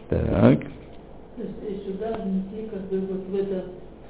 Так. 0.10 0.60
То 1.38 1.44
есть 1.44 1.86
сюда 1.86 2.18
внесли 2.24 2.68
как 2.72 2.82
бы 2.90 3.00
вот 3.00 3.28
в 3.30 3.36
это 3.36 3.66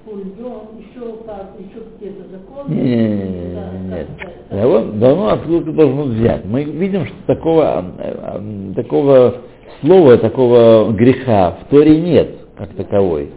бульон, 0.06 0.62
еще 0.80 1.18
как, 1.26 1.52
еще 1.60 1.82
какие-то 1.92 2.24
законы. 2.32 2.74
Не, 2.74 2.82
не, 2.82 3.08
не, 3.08 3.30
не, 3.50 3.54
Да, 3.54 3.72
не, 3.72 3.88
нет. 3.90 4.08
Да 4.50 4.68
он 4.68 5.00
давно 5.00 5.28
откуда 5.34 5.72
должен 5.74 6.12
взять. 6.14 6.46
Мы 6.46 6.64
видим, 6.64 7.06
что 7.06 7.16
такого, 7.26 7.84
э, 8.00 8.16
э, 8.16 8.74
такого 8.76 9.36
слова, 9.82 10.18
такого 10.18 10.92
греха 10.94 11.58
в 11.62 11.70
Торе 11.70 12.00
нет, 12.00 12.30
как 12.58 12.70
таковой. 12.76 13.32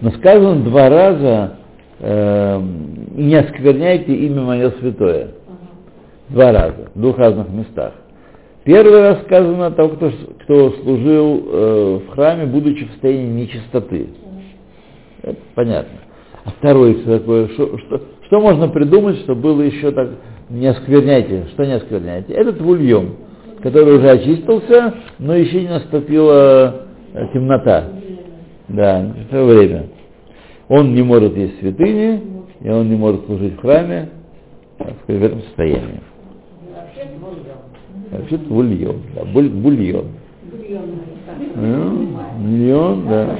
Но 0.00 0.10
сказано 0.12 0.64
два 0.64 0.88
раза, 0.88 1.56
э, 2.00 2.62
не 3.14 3.34
оскверняйте 3.34 4.14
имя 4.14 4.40
мое 4.40 4.70
святое. 4.80 5.28
Два 6.30 6.50
раза, 6.50 6.88
в 6.94 6.98
двух 6.98 7.18
разных 7.18 7.50
местах. 7.50 7.92
Первый 8.64 9.00
раз 9.00 9.22
сказано 9.24 9.66
о 9.66 9.70
том, 9.72 9.96
кто, 9.96 10.10
кто 10.42 10.70
служил 10.82 11.42
э, 11.46 12.00
в 12.06 12.08
храме, 12.12 12.46
будучи 12.46 12.86
в 12.86 12.92
состоянии 12.92 13.42
нечистоты. 13.42 14.08
Это 15.22 15.36
понятно. 15.54 15.98
А 16.44 16.50
второй 16.50 17.00
что 17.02 17.18
такое? 17.18 17.48
Что, 17.48 17.78
что, 17.78 18.00
что 18.26 18.40
можно 18.40 18.68
придумать, 18.68 19.18
что 19.20 19.34
было 19.34 19.60
еще 19.62 19.90
так, 19.92 20.10
не 20.48 20.66
оскверняйте, 20.66 21.46
что 21.52 21.66
не 21.66 21.72
оскверняйте? 21.72 22.32
Этот 22.32 22.60
вульем, 22.60 23.16
который 23.62 23.98
уже 23.98 24.10
очистился, 24.10 24.94
но 25.18 25.34
еще 25.34 25.60
не 25.60 25.68
наступила 25.68 26.86
э, 27.12 27.26
темнота. 27.34 27.84
Да, 28.68 29.14
это 29.28 29.44
время. 29.44 29.88
Он 30.68 30.94
не 30.94 31.02
может 31.02 31.36
есть 31.36 31.60
святыни, 31.60 32.22
и 32.62 32.68
он 32.70 32.88
не 32.88 32.96
может 32.96 33.26
служить 33.26 33.56
в 33.56 33.60
храме 33.60 34.08
сказать, 35.02 35.20
в 35.20 35.24
этом 35.24 35.42
состоянии. 35.42 36.00
Вообще 38.14 38.36
бульон, 38.36 38.96
да, 39.14 39.22
буль- 39.24 39.48
бульон. 39.50 40.06
Ну, 41.56 42.08
Бульон, 42.38 43.08
да. 43.08 43.36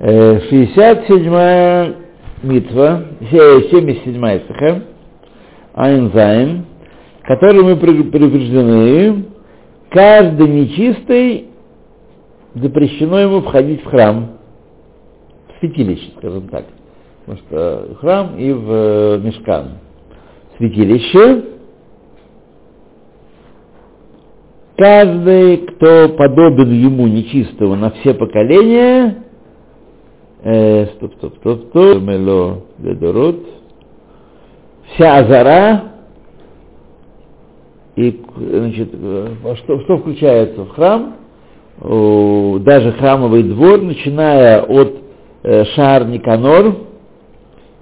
Э, 0.00 0.40
67-я 0.50 1.94
митва, 2.42 3.02
э, 3.20 3.60
77-я 3.70 4.40
стиха, 4.40 4.82
Айнзайн, 5.74 6.64
которой 7.22 7.62
мы 7.62 7.76
пред- 7.76 8.10
предупреждены, 8.10 9.24
каждый 9.90 10.48
нечистый 10.48 11.46
запрещено 12.54 13.18
ему 13.20 13.40
входить 13.42 13.82
в 13.82 13.86
храм, 13.86 14.38
в 15.48 15.60
святилище, 15.60 16.10
скажем 16.18 16.48
так. 16.48 16.64
Потому 17.26 17.38
что 17.48 17.94
храм 18.00 18.38
и 18.38 18.52
в 18.52 18.70
э, 18.70 19.18
мешкан. 19.22 19.78
Святилище. 20.56 21.44
Каждый, 24.78 25.56
кто 25.56 26.08
подобен 26.10 26.70
ему 26.70 27.08
нечистого 27.08 27.74
на 27.74 27.90
все 27.90 28.14
поколения, 28.14 29.24
э, 30.44 30.86
стоп, 30.94 31.14
стоп, 31.14 31.34
стоп, 31.38 31.60
стоп, 31.70 32.00
мело 32.00 32.62
ледород, 32.78 33.40
вся 34.94 35.16
азара, 35.16 35.82
и, 37.96 38.22
значит, 38.36 38.90
что, 38.92 39.80
что 39.80 39.98
включается? 39.98 40.64
В 40.64 40.68
храм, 40.68 41.16
даже 42.62 42.92
храмовый 42.92 43.42
двор, 43.42 43.82
начиная 43.82 44.62
от 44.62 44.94
э, 45.42 45.64
Шар 45.74 46.06
Никанор 46.06 46.76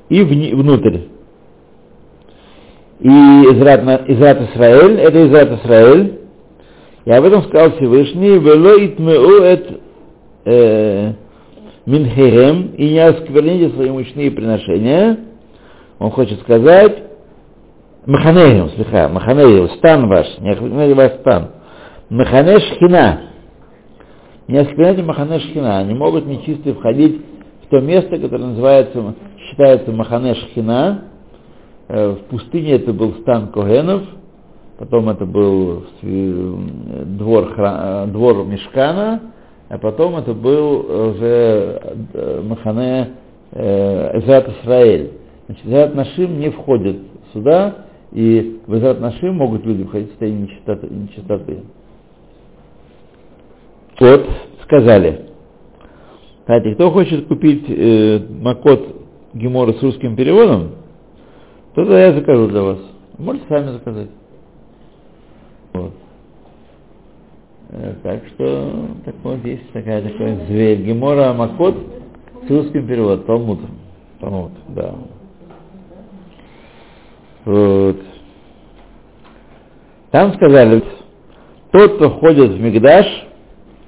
и 0.09 0.23
внутрь. 0.23 1.01
И 3.01 3.09
Израт, 3.09 3.83
Исраэль, 4.09 4.99
это 4.99 5.29
Израт 5.29 5.61
Исраэль, 5.61 6.26
и 7.07 7.11
об 7.13 7.25
этом 7.25 7.45
сказал 7.45 7.71
Всевышний, 7.77 8.37
«Вело 8.37 8.85
итмеу 8.85 9.43
эт 9.43 9.81
э, 10.45 11.13
минхерем, 11.87 12.75
и 12.77 12.91
не 12.91 12.99
оскверните 12.99 13.73
свои 13.75 13.91
мучные 13.91 14.33
приношения». 14.33 15.21
Он 16.01 16.11
хочет 16.11 16.41
сказать, 16.41 17.05
Маханеем, 18.07 18.71
слегка, 18.71 19.09
Маханеем, 19.09 19.69
стан 19.79 20.09
ваш, 20.09 20.27
не 20.41 20.51
оскверняйте 20.51 20.95
ваш 20.95 21.13
стан. 21.21 21.51
Махане 22.11 22.59
шхина. 22.59 23.21
Не 24.49 24.59
оскверняйте 24.59 25.03
Махане 25.03 25.39
шхина. 25.41 25.79
Они 25.79 25.95
могут 25.95 26.27
нечистые 26.27 26.75
входить 26.75 27.21
в 27.65 27.69
то 27.69 27.81
место, 27.81 28.19
которое 28.19 28.47
называется, 28.47 29.15
считается 29.49 29.93
Махане 29.93 30.35
шхина. 30.35 31.05
Э, 31.89 32.11
В 32.15 32.31
пустыне 32.31 32.73
это 32.75 32.93
был 32.93 33.15
стан 33.23 33.49
Когенов, 33.49 34.03
потом 34.79 35.09
это 35.09 35.25
был 35.25 35.85
э, 36.03 37.05
двор, 37.19 37.55
хра- 37.57 38.05
э, 38.05 38.07
двор 38.09 38.45
Мешкана, 38.47 39.33
а 39.69 39.79
потом 39.79 40.17
это 40.17 40.35
был 40.35 41.11
уже 41.11 41.81
э, 42.13 42.43
Махане 42.43 43.11
Эзрат 43.53 44.49
Исраэль. 44.49 45.13
Значит, 45.47 45.67
Эзрат 45.67 45.95
Нашим 45.95 46.41
не 46.41 46.51
входит 46.51 46.99
сюда, 47.33 47.87
и 48.13 48.61
в 48.67 48.77
Эзрат 48.77 49.01
Нашим 49.01 49.37
могут 49.37 49.65
люди 49.65 49.85
входить 49.85 50.09
в 50.09 50.11
состояние 50.13 50.43
нечистоты. 50.43 50.89
нечистоты. 50.89 51.63
Вот, 53.99 54.27
сказали. 54.65 55.27
Кстати, 56.41 56.75
кто 56.75 56.91
хочет 56.91 57.27
купить 57.27 57.65
э, 57.69 58.21
Макот 58.41 58.81
Гемора 59.35 59.73
с 59.73 59.83
русским 59.83 60.17
переводом, 60.17 60.73
то 61.75 61.83
я 61.83 62.13
закажу 62.13 62.49
для 62.49 62.63
вас. 62.63 62.79
Можете 63.19 63.47
сами 63.49 63.73
заказать. 63.73 64.09
Вот. 65.77 65.93
Э, 67.71 67.95
Так 68.03 68.23
что, 68.29 68.89
так 69.05 69.15
вот, 69.23 69.45
есть 69.45 69.71
такая 69.73 70.03
такая 70.03 70.47
зверь. 70.47 70.83
Гемора 70.83 71.33
Макот 71.33 71.77
с 72.47 72.51
русским 72.51 72.87
переводом. 72.87 73.25
Талмуд. 73.25 73.61
Талмуд, 74.21 74.53
да. 74.69 74.95
Вот. 77.45 78.01
Там 80.11 80.35
сказали, 80.35 80.83
тот, 81.73 81.97
кто 81.97 82.11
ходит 82.11 82.53
в 82.53 82.61
Мигдаш, 82.61 83.07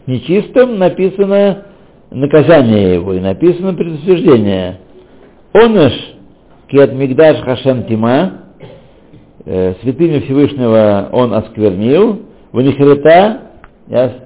нечистым, 0.07 0.79
написано 0.79 1.64
наказание 2.11 2.94
его, 2.94 3.14
и 3.14 3.20
написано 3.20 3.74
предупреждение. 3.74 4.81
Оныш 5.53 5.92
кет 6.68 6.92
Мигдаш 6.92 7.38
Хашем 7.38 7.85
Тима, 7.85 8.47
э, 9.48 9.74
святыню 9.82 10.20
Всевышнего 10.22 11.08
он 11.12 11.32
осквернил, 11.32 12.20
в 12.52 12.61
нихрета 12.61 13.40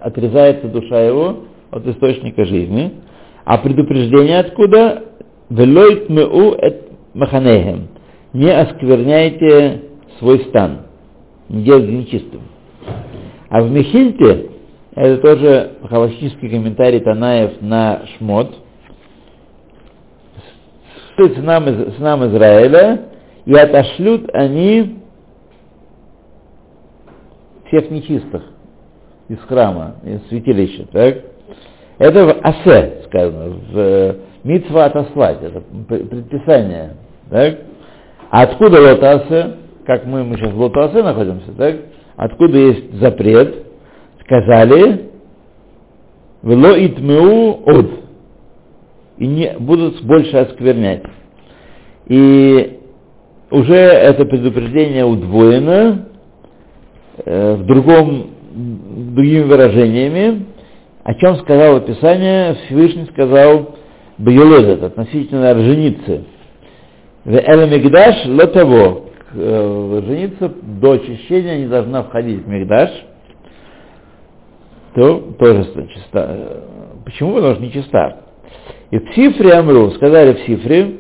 отрезается 0.01 0.67
душа 0.69 1.01
его 1.01 1.45
от 1.71 1.87
источника 1.87 2.45
жизни. 2.45 2.95
А 3.45 3.59
предупреждение 3.59 4.41
откуда? 4.41 5.05
Велойт 5.49 6.09
меу 6.09 6.55
эт 6.59 6.89
маханехем. 7.15 7.89
Не 8.33 8.51
оскверняйте 8.51 9.83
свой 10.19 10.41
стан. 10.49 10.79
Не 11.49 11.63
делайте 11.63 11.93
нечистым. 11.93 12.41
А 13.49 13.63
в 13.63 13.71
Мехильте, 13.71 14.47
это 14.95 15.19
тоже 15.19 15.73
халахический 15.89 16.49
комментарий 16.49 17.01
Танаев 17.01 17.61
на 17.61 18.03
Шмот, 18.17 18.57
с 21.17 21.35
сынам, 21.35 21.69
из- 21.69 21.97
сынам 21.97 22.27
Израиля, 22.29 23.03
и 23.45 23.53
отошлют 23.55 24.31
они 24.33 25.02
всех 27.73 27.91
нечистых 27.91 28.43
из 29.29 29.39
храма, 29.49 29.97
из 30.05 30.21
святилища, 30.29 30.87
так? 30.93 31.19
Это 31.99 32.25
в 32.25 32.41
Асе 32.43 33.03
сказано, 33.07 33.55
в 33.73 33.79
э, 33.79 34.17
Митва 34.45 34.87
отослать, 34.87 35.39
это 35.43 35.63
предписание, 35.89 36.97
так? 37.31 37.61
А 38.31 38.43
откуда 38.43 38.81
Лотасе, 38.81 39.57
как 39.87 40.05
мы, 40.05 40.25
мы 40.25 40.37
сейчас 40.37 40.53
в 40.53 40.61
Лотасе 40.61 41.03
находимся, 41.03 41.53
так? 41.57 41.77
Откуда 42.17 42.59
есть 42.59 42.95
запрет? 43.01 43.67
Сказали, 44.25 45.11
Вело 46.43 46.77
итмеу 46.77 47.63
от. 47.67 47.91
И 49.19 49.27
не 49.27 49.57
будут 49.59 50.03
больше 50.03 50.37
осквернять. 50.37 51.05
И 52.07 52.81
уже 53.51 53.77
это 53.77 54.25
предупреждение 54.25 55.05
удвоено 55.05 56.09
в 57.25 57.65
другом, 57.65 58.31
другими 58.53 59.45
выражениями, 59.45 60.47
о 61.05 61.15
чем 61.15 61.37
сказал 61.37 61.81
Писание, 61.81 62.55
Всевышний 62.67 63.07
сказал 63.13 63.77
Бьелозет, 64.19 64.83
относительно 64.83 65.55
жениться. 65.59 66.23
В 67.25 67.35
Эль-Мигдаш 67.35 68.27
ло 68.27 68.47
того, 68.47 69.07
э, 69.35 70.03
жениться 70.07 70.53
до 70.81 70.93
очищения 70.93 71.59
не 71.59 71.67
должна 71.67 72.03
входить 72.05 72.45
в 72.45 72.49
Мигдаш, 72.49 72.91
то 74.95 75.19
тоже 75.39 75.65
чиста. 75.95 76.27
Э, 76.29 76.61
Почему? 77.05 77.35
Потому 77.35 77.55
что 77.55 77.65
нечиста. 77.65 78.17
И 78.91 78.99
в 78.99 79.15
Сифре 79.15 79.55
Амру, 79.55 79.91
сказали 79.93 80.35
в 80.35 80.41
Сифре, 80.47 80.97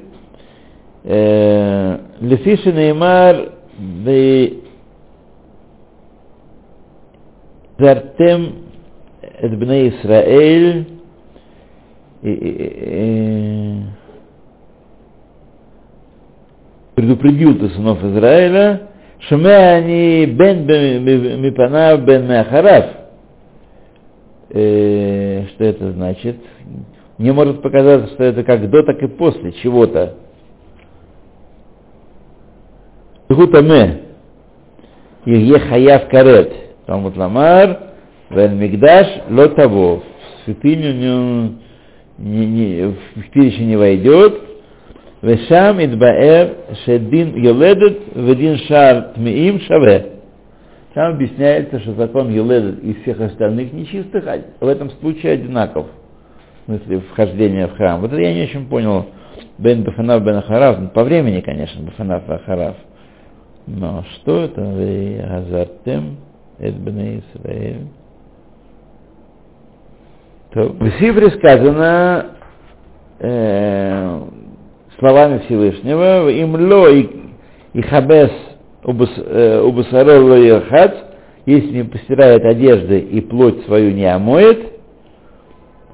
э, 1.04 1.98
Лефиши 2.20 2.72
Неймар 2.72 3.52
И, 12.22 12.30
и- 12.30 13.80
и- 13.80 13.82
предупредил 16.94 17.58
ты 17.58 17.68
сынов 17.70 18.02
Израиля, 18.04 18.88
Шуме 19.28 19.54
они 19.54 20.26
бен 20.26 20.66
бен- 20.66 21.04
ми- 21.04 21.36
мипана 21.36 21.96
бен 21.98 22.26
Меахарав. 22.26 22.84
Э, 24.50 25.46
Что 25.48 25.64
это 25.64 25.92
значит? 25.92 26.36
Мне 27.18 27.32
может 27.32 27.62
показаться, 27.62 28.08
что 28.14 28.24
это 28.24 28.42
как 28.44 28.68
до, 28.68 28.82
так 28.82 29.02
и 29.02 29.06
после 29.06 29.52
чего-то. 29.52 30.16
Гутаме. 33.28 34.02
Ие 35.24 35.58
хаяв 35.58 36.08
карет. 36.08 36.52
Вот 37.00 37.16
ламар, 37.16 37.78
вен 38.30 38.58
мигдаш, 38.58 39.06
ло 39.30 39.48
того. 39.48 39.96
В 39.96 40.44
святыню 40.44 40.92
не, 42.18 42.46
не- 42.46 42.86
в 42.88 43.30
пищу 43.32 43.62
не 43.62 43.76
войдет. 43.76 44.40
Вешам 45.22 45.82
идбаэр 45.82 46.56
шедин 46.84 47.36
йоледет 47.36 48.00
ведин 48.14 48.58
шар 48.66 49.12
тмеим 49.14 49.60
шаве. 49.60 50.12
Там 50.94 51.14
объясняется, 51.14 51.80
что 51.80 51.92
закон 51.92 52.30
Еледет 52.30 52.84
и 52.84 52.92
всех 53.02 53.20
остальных 53.20 53.72
нечистых 53.72 54.24
в 54.60 54.66
этом 54.66 54.90
случае 55.00 55.32
одинаков. 55.32 55.86
В 56.62 56.64
смысле, 56.66 57.00
вхождения 57.12 57.66
в 57.66 57.76
храм. 57.76 58.00
Вот 58.00 58.12
это 58.12 58.20
я 58.20 58.34
не 58.34 58.42
очень 58.42 58.66
понял. 58.66 59.06
Бен 59.58 59.84
Бафанав 59.84 60.22
Бен 60.22 60.36
Ахарав. 60.36 60.78
Ну, 60.80 60.88
По 60.88 61.02
времени, 61.02 61.40
конечно, 61.40 61.82
Бафанав 61.82 62.28
Ахарав. 62.28 62.76
Но 63.66 64.04
что 64.14 64.42
это? 64.42 64.60
Азартем 65.38 66.18
Эд 66.62 66.76
Бен 66.76 67.18
Исраэль. 67.18 67.86
То 70.52 70.68
В 70.68 70.90
Сифре 71.00 71.30
сказано 71.30 72.36
э, 73.18 74.22
словами 74.98 75.38
Всевышнего, 75.38 76.28
им 76.28 76.54
ло 76.54 76.88
и, 76.88 77.08
и 77.72 77.82
хабес 77.82 78.30
убасарол 78.84 80.60
хац, 80.68 80.92
если 81.46 81.78
не 81.78 81.84
постирает 81.84 82.44
одежды 82.44 82.98
и 83.00 83.20
плоть 83.20 83.64
свою 83.64 83.92
не 83.92 84.04
омоет, 84.04 84.72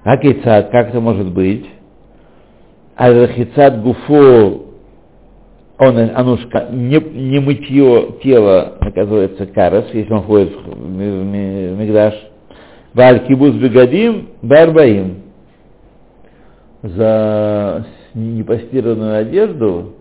а 0.05 0.19
кейцат, 0.19 0.71
как 0.71 0.89
это 0.91 1.01
может 1.01 1.33
быть? 1.33 1.67
А 2.95 3.27
хицат 3.29 3.81
гуфо, 3.83 4.68
он, 5.79 5.97
анушка, 6.15 6.69
не, 6.73 6.99
не 6.99 7.39
мытье 7.39 8.17
тела 8.23 8.75
наказывается 8.81 9.47
карас, 9.47 9.87
если 9.93 10.13
он 10.13 10.23
ходит 10.23 10.53
в, 10.67 10.89
ми- 10.91 11.25
ми- 11.25 11.69
в 11.75 11.79
Мигдаш. 11.79 12.15
Валь 12.95 13.25
кибуз 13.27 13.55
бегадим 13.55 14.31
барбаим. 14.43 15.23
За 16.83 17.87
непостиранную 18.15 19.19
одежду, 19.19 19.95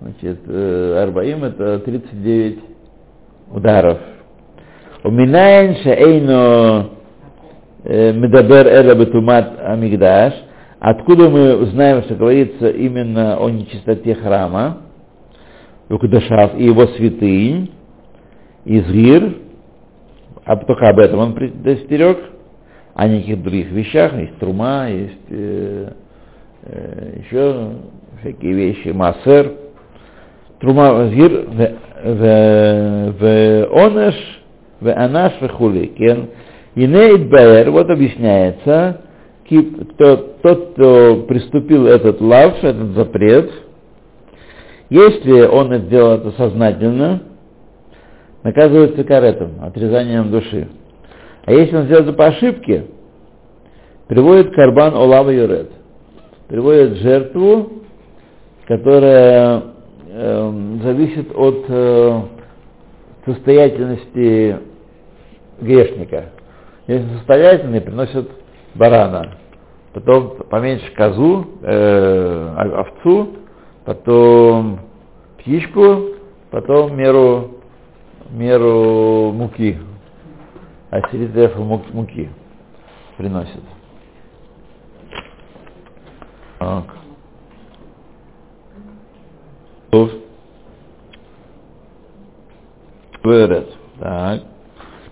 значит, 0.00 0.40
э, 0.46 1.02
арбаим 1.02 1.44
это 1.44 1.78
39 1.78 2.58
ударов. 3.50 3.98
Уминайн 5.04 5.76
шаэйно 5.82 6.90
э, 7.84 8.12
медабер 8.12 8.66
эла 8.66 8.94
бетумат 8.94 9.58
амигдаш. 9.64 10.34
Откуда 10.78 11.30
мы 11.30 11.56
узнаем, 11.56 12.02
что 12.02 12.16
говорится 12.16 12.68
именно 12.68 13.38
о 13.38 13.48
нечистоте 13.48 14.14
храма, 14.14 14.78
Укдашав 15.92 16.58
и 16.58 16.64
его 16.64 16.86
святынь, 16.86 17.70
Изгир, 18.64 19.36
а 20.44 20.56
только 20.56 20.88
об 20.88 20.98
этом 20.98 21.18
он 21.20 21.34
предостерег, 21.34 22.18
о 22.94 23.08
никаких 23.08 23.42
других 23.42 23.70
вещах, 23.72 24.14
есть 24.14 24.38
трума, 24.38 24.88
есть 24.88 25.26
э, 25.30 25.92
э, 26.64 27.20
еще 27.24 27.72
всякие 28.20 28.52
вещи, 28.54 28.88
массер, 28.88 29.52
трума, 30.60 31.08
Изгир, 31.08 31.46
в- 32.04 33.66
онеш, 33.72 34.14
в 34.80 34.88
анаш, 34.88 35.32
в 35.40 35.48
хули, 35.48 35.86
кен, 35.86 36.28
Инеид 36.74 37.28
Баэр, 37.28 37.70
вот 37.70 37.90
объясняется, 37.90 39.02
кто, 39.44 40.16
тот, 40.42 40.72
кто 40.72 41.16
приступил 41.28 41.86
этот 41.86 42.20
лав, 42.22 42.64
этот 42.64 42.94
запрет, 42.94 43.50
если 44.92 45.46
он 45.46 45.72
это 45.72 45.86
сделал 45.86 46.18
это 46.18 46.32
сознательно, 46.32 47.22
наказывается 48.42 49.02
каретом, 49.04 49.52
отрезанием 49.62 50.30
души. 50.30 50.68
А 51.46 51.52
если 51.52 51.76
он 51.76 51.84
сделал 51.84 52.02
это 52.02 52.12
по 52.12 52.26
ошибке, 52.26 52.84
приводит 54.06 54.54
карбан 54.54 54.94
олава 54.94 55.30
юрет. 55.30 55.70
Приводит 56.48 56.98
жертву, 56.98 57.84
которая 58.66 59.62
эм, 60.10 60.82
зависит 60.82 61.34
от 61.34 61.64
э, 61.68 62.20
состоятельности 63.24 64.58
грешника. 65.58 66.32
Если 66.86 67.08
состоятельный, 67.16 67.80
приносит 67.80 68.28
барана, 68.74 69.38
потом 69.94 70.36
поменьше 70.50 70.92
козу, 70.94 71.46
э, 71.62 72.54
овцу, 72.74 73.41
потом 73.84 74.80
птичку, 75.38 76.06
потом 76.50 76.96
меру, 76.96 77.58
меру 78.30 79.32
муки, 79.32 79.78
а 80.90 81.00
середефа 81.10 81.60
муки 81.60 82.30
приносит. 83.16 83.62
Так. 86.58 86.84
Так. 93.98 94.42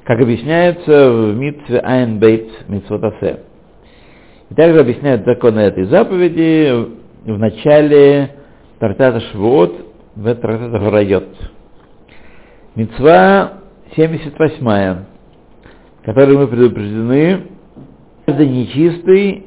Как 0.04 0.20
объясняется 0.20 1.12
в 1.12 1.36
Митве 1.36 1.78
Айн 1.80 2.18
Бейт 2.18 2.68
Митсвотасе. 2.68 3.40
И 4.50 4.54
также 4.54 4.80
объясняют 4.80 5.24
законы 5.24 5.60
этой 5.60 5.84
заповеди 5.84 6.88
в 7.24 7.38
начале 7.38 8.39
трактата 8.80 9.20
Швуот 9.20 9.74
в 10.16 10.34
трактата 10.34 10.78
Горайот. 10.78 11.28
Мецва 12.74 13.52
78, 13.94 15.04
которой 16.02 16.36
мы 16.36 16.46
предупреждены, 16.48 17.46
каждый 18.24 18.48
нечистый 18.48 19.46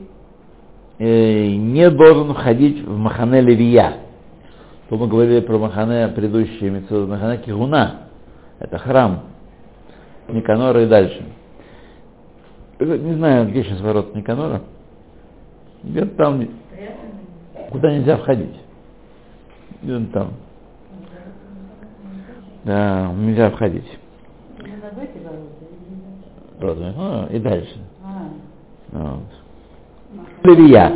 э, 0.99 1.55
не 1.55 1.89
должен 1.89 2.33
входить 2.33 2.85
в 2.85 2.97
Махане 2.97 3.41
Левия. 3.41 3.93
То 4.89 4.97
мы 4.97 5.07
говорили 5.07 5.39
про 5.39 5.57
Махане 5.57 6.09
предыдущие 6.09 6.69
Мецва, 6.69 7.07
Махане 7.07 7.39
Кигуна. 7.39 8.01
Это 8.59 8.77
храм 8.77 9.23
Никанора 10.27 10.83
и 10.83 10.87
дальше. 10.87 11.25
Не 12.79 13.15
знаю, 13.15 13.49
где 13.49 13.63
сейчас 13.63 13.81
ворот 13.81 14.13
Никанора. 14.13 14.61
Где-то 15.81 16.15
там, 16.17 16.47
куда 17.71 17.91
нельзя 17.91 18.17
входить. 18.17 18.62
Где-то 19.83 20.05
там. 20.13 20.33
Да, 22.63 23.11
нельзя 23.17 23.49
входить. 23.51 23.99
Розовый. 26.59 26.93
А, 26.97 27.27
и 27.29 27.39
дальше. 27.39 27.75
А, 28.01 28.29
Вот. 28.93 29.23
Левия. 30.43 30.89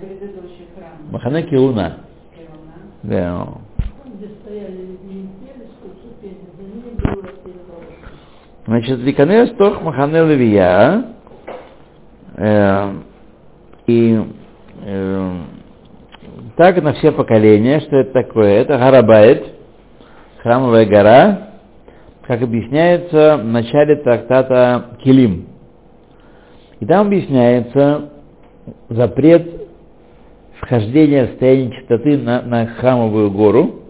предыдущий 0.00 0.66
храм. 0.76 1.10
Махане 1.10 1.42
Киуна. 1.44 1.98
Кирона. 2.34 2.74
Да. 3.02 3.48
Значит, 8.66 8.98
Ликанес 8.98 9.56
Тох 9.56 9.80
Махане 9.82 10.24
Левия. 10.26 11.04
Э, 12.36 12.92
и 13.86 14.22
э, 14.82 15.40
так 16.56 16.82
на 16.82 16.94
все 16.94 17.12
поколения, 17.12 17.80
что 17.80 17.96
это 17.96 18.12
такое? 18.12 18.60
Это 18.60 18.78
Гарабайт, 18.78 19.44
храмовая 20.38 20.86
гора, 20.86 21.50
как 22.22 22.42
объясняется 22.42 23.36
в 23.36 23.44
начале 23.44 23.96
трактата 23.96 24.96
Килим. 25.02 25.46
И 26.80 26.86
там 26.86 27.08
объясняется 27.08 28.10
запрет 28.88 29.68
вхождения 30.60 31.26
в 31.26 31.30
состояние 31.30 31.72
чистоты 31.72 32.18
на, 32.18 32.42
на 32.42 32.66
храмовую 32.66 33.30
гору. 33.30 33.82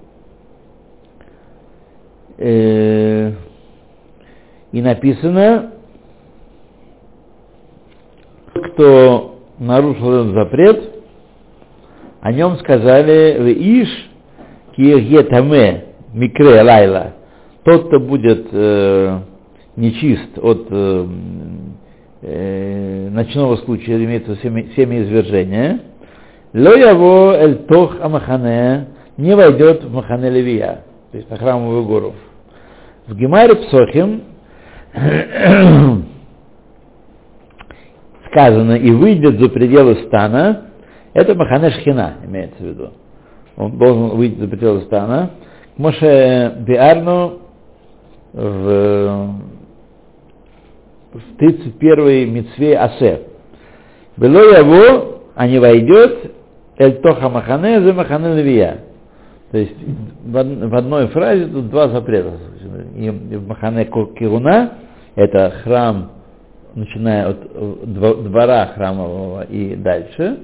Э, 2.38 3.33
и 4.72 4.83
написано, 4.83 5.72
кто 8.52 9.38
нарушил 9.59 10.12
этот 10.12 10.35
запрет, 10.35 10.95
о 12.26 12.32
нем 12.32 12.58
сказали 12.58 13.36
в 13.38 13.46
Иш 13.46 13.88
Киегетаме 14.74 15.84
Микре 16.12 16.60
Лайла. 16.60 17.12
Тот, 17.62 17.86
кто 17.86 18.00
будет 18.00 18.48
э, 18.50 19.18
нечист 19.76 20.36
от 20.42 20.66
э, 20.68 21.06
э, 22.22 23.08
ночного 23.10 23.54
случая, 23.58 24.04
имеется 24.04 24.36
семя, 24.42 24.66
семя 24.74 25.04
извержения, 25.04 25.82
ло 26.52 26.74
яво 26.74 27.36
эль 27.36 27.58
тох 27.68 27.94
амахане 28.00 28.88
не 29.16 29.36
войдет 29.36 29.84
в 29.84 29.94
махане 29.94 30.28
левия, 30.28 30.80
то 31.12 31.18
есть 31.18 31.30
на 31.30 31.36
храмовую 31.36 31.84
гору. 31.84 32.14
В 33.06 33.14
Гемаре 33.14 33.54
Псохим 33.54 34.22
сказано 38.32 38.72
и 38.72 38.90
выйдет 38.90 39.38
за 39.38 39.48
пределы 39.48 39.94
стана, 40.08 40.65
это 41.16 41.35
Махане 41.35 41.70
Шхина, 41.70 42.14
имеется 42.24 42.62
в 42.62 42.66
виду. 42.66 42.90
Он 43.57 43.79
должен 43.79 44.16
выйти 44.16 44.38
за 44.38 44.48
пределы 44.48 44.83
стана. 44.83 45.31
Моше 45.76 46.55
Биарну 46.66 47.38
в, 48.33 49.31
в 51.12 51.40
31-й 51.40 52.26
митцве 52.26 52.76
Асе. 52.79 53.22
Было 54.16 54.59
его, 54.59 55.20
а 55.35 55.46
не 55.46 55.59
войдет, 55.59 56.33
Эль 56.79 57.00
Тоха 57.00 57.29
Махане, 57.29 57.81
за 57.81 57.92
Махане 57.94 58.35
Левия. 58.35 58.79
То 59.52 59.59
есть 59.59 59.76
в, 60.24 60.37
од- 60.37 60.70
в 60.70 60.74
одной 60.74 61.07
фразе 61.09 61.46
тут 61.46 61.70
два 61.70 61.88
запрета. 61.88 62.33
И 62.94 63.09
в 63.11 63.46
Махане 63.48 63.85
Кируна, 64.18 64.74
это 65.14 65.50
храм, 65.62 66.11
начиная 66.74 67.29
от 67.31 67.38
э, 67.55 67.74
дво- 67.87 68.22
двора 68.22 68.66
храмового 68.74 69.42
и 69.44 69.76
дальше, 69.76 70.40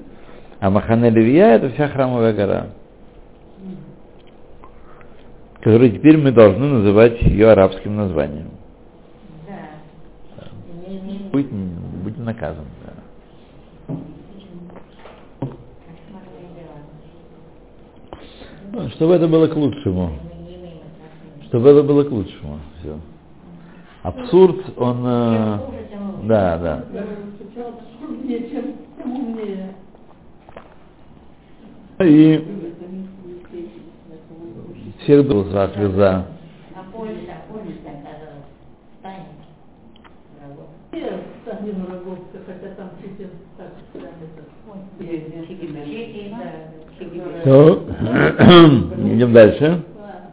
а 0.63 0.71
Махане 0.71 1.11
Левия 1.11 1.57
это 1.57 1.71
вся 1.71 1.89
храмовая 1.89 2.33
гора, 2.33 2.69
которую 5.57 5.91
теперь 5.91 6.17
мы 6.17 6.31
должны 6.31 6.65
называть 6.65 7.21
ее 7.23 7.51
арабским 7.51 7.97
названием. 7.97 8.47
Да. 9.49 10.47
Не- 10.89 11.01
не- 11.01 11.29
Будет, 11.31 11.51
будет 11.51 12.19
наказан. 12.19 12.65
да. 12.87 13.97
Ну, 18.71 18.89
Чтобы 18.91 19.15
это 19.15 19.27
было 19.27 19.49
к 19.49 19.57
лучшему. 19.57 20.11
Чтобы 21.47 21.71
это 21.71 21.83
было 21.83 22.05
к 22.05 22.11
лучшему. 22.13 22.61
Все. 22.79 23.01
Абсурд, 24.05 24.79
он... 24.79 25.03
э, 25.05 25.59
да, 26.23 26.59
да. 26.59 26.85
Прям 32.05 32.65
это... 32.65 32.83
Чехия, 45.85 46.31
да, 46.31 46.45
Чехия. 46.99 47.43
То, 47.45 47.85
идем 49.15 49.33
дальше. 49.33 49.83
Да. 49.97 50.31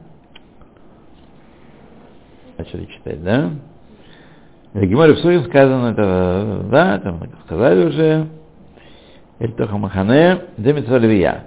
Начали 2.58 2.86
читать, 2.86 3.24
да? 3.24 3.52
В 4.74 4.86
Геморе 4.86 5.14
в 5.14 5.20
Суе 5.20 5.44
сказано, 5.44 5.92
это, 5.92 6.66
да, 6.70 7.00
там 7.00 7.24
сказали 7.46 7.86
уже. 7.86 8.28
Эль 9.40 9.54
Тоха 9.54 9.78
Махане, 9.78 10.42
Левия. 10.58 11.44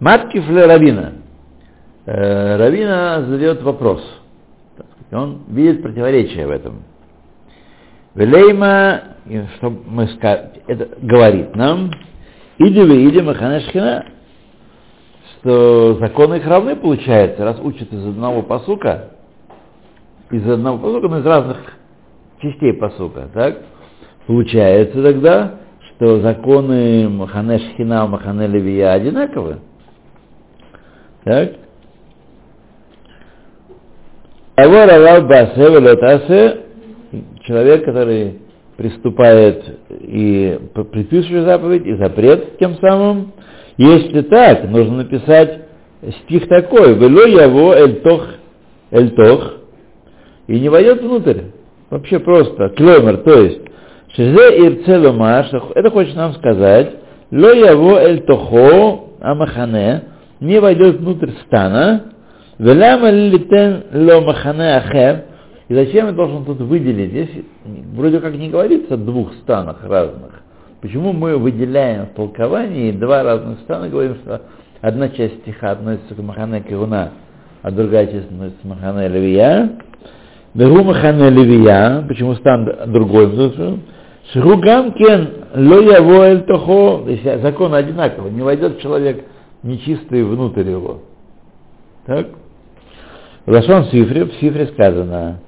Матки 0.00 0.40
фле 0.40 0.66
Равина. 0.66 1.12
Э, 2.06 2.56
Равина 2.56 3.22
задает 3.22 3.62
вопрос. 3.62 4.02
Он 5.12 5.44
видит 5.48 5.82
противоречие 5.82 6.46
в 6.46 6.50
этом. 6.50 6.82
Велейма, 8.14 9.02
что 9.56 9.70
мы 9.70 10.04
это 10.66 10.88
говорит 11.00 11.54
нам, 11.56 11.90
иди 12.58 12.80
вы, 12.80 13.08
иди 13.08 13.20
Махане 13.20 13.60
Шхина, 13.60 14.06
что 15.40 15.96
законы 16.00 16.36
их 16.36 16.46
равны, 16.46 16.76
получается, 16.76 17.44
раз 17.44 17.58
учат 17.60 17.92
из 17.92 18.06
одного 18.06 18.42
посука, 18.42 19.10
из 20.30 20.48
одного 20.48 20.78
посука, 20.78 21.08
но 21.08 21.18
из 21.18 21.26
разных 21.26 21.58
частей 22.40 22.72
посука, 22.74 23.28
так? 23.32 23.62
Получается 24.26 25.02
тогда, 25.02 25.54
что 25.96 26.20
законы 26.20 27.08
Махане 27.08 27.58
Шхина, 27.58 28.06
Махане 28.06 28.46
Левия 28.46 28.92
одинаковы. 28.92 29.58
Так? 31.24 31.52
А 34.56 34.68
вот 34.68 34.88
Равав 34.90 35.26
Басе 35.26 35.56
Велотасе, 35.56 36.60
человек, 37.44 37.84
который 37.84 38.40
приступает 38.76 39.64
и 39.90 40.58
п- 40.74 40.84
предписывает 40.84 41.44
заповедь, 41.44 41.86
и 41.86 41.94
запрет 41.94 42.58
тем 42.58 42.76
самым. 42.76 43.32
Если 43.76 44.22
так, 44.22 44.64
нужно 44.64 44.98
написать 44.98 45.60
стих 46.24 46.48
такой, 46.48 46.94
«Вело 46.94 47.24
яво 47.24 47.74
эль 47.74 48.00
тох, 48.02 48.26
эль 48.90 49.10
тох», 49.10 49.54
и 50.46 50.60
не 50.60 50.68
войдет 50.68 51.02
внутрь. 51.02 51.40
Вообще 51.90 52.18
просто, 52.20 52.68
клемер, 52.70 53.18
то 53.18 53.40
есть, 53.40 53.60
шизе 54.14 54.66
ирцеломаш, 54.66 55.52
это 55.74 55.90
хочет 55.90 56.14
нам 56.14 56.34
сказать, 56.34 56.92
ло 57.32 57.52
яво 57.52 57.98
эль 57.98 58.22
тохо 58.22 59.00
амахане, 59.20 60.02
не 60.44 60.60
войдет 60.60 61.00
внутрь 61.00 61.30
стана, 61.46 62.04
и 62.58 62.64
зачем 65.74 66.06
я 66.06 66.12
должен 66.12 66.44
тут 66.44 66.58
выделить? 66.60 67.10
Здесь 67.10 67.30
вроде 67.94 68.20
как 68.20 68.34
не 68.34 68.50
говорится 68.50 68.94
о 68.94 68.98
двух 68.98 69.32
станах 69.42 69.78
разных. 69.82 70.42
Почему 70.80 71.12
мы 71.12 71.36
выделяем 71.38 72.06
в 72.06 72.10
толковании 72.10 72.92
два 72.92 73.22
разных 73.22 73.60
стана, 73.60 73.88
говорим, 73.88 74.16
что 74.16 74.42
одна 74.82 75.08
часть 75.08 75.40
стиха 75.40 75.70
относится 75.72 76.14
к 76.14 76.18
Махане 76.18 76.60
Кируна, 76.60 77.12
а 77.62 77.70
другая 77.70 78.06
часть 78.06 78.26
относится 78.26 78.60
к 78.60 78.64
Махане 78.64 79.08
Левия. 79.08 79.70
Бегу 80.52 80.84
Махане 80.84 81.30
Левия, 81.30 82.04
почему 82.06 82.34
стан 82.34 82.68
другой? 82.88 83.32
Шругам 84.32 84.92
кен 84.92 85.28
ло 85.54 85.80
яво 85.80 86.24
эль 86.28 86.42
тохо, 86.42 87.04
закон 87.42 87.74
одинаковый, 87.74 88.30
не 88.30 88.42
войдет 88.42 88.80
человек 88.80 89.24
нечистый 89.64 90.22
внутрь 90.22 90.70
его. 90.70 91.00
Так? 92.06 92.28
В 93.46 93.50
Лашон 93.50 93.86
Сифре, 93.86 94.24
в 94.24 94.34
Сифре 94.34 94.66
сказано, 94.68 95.40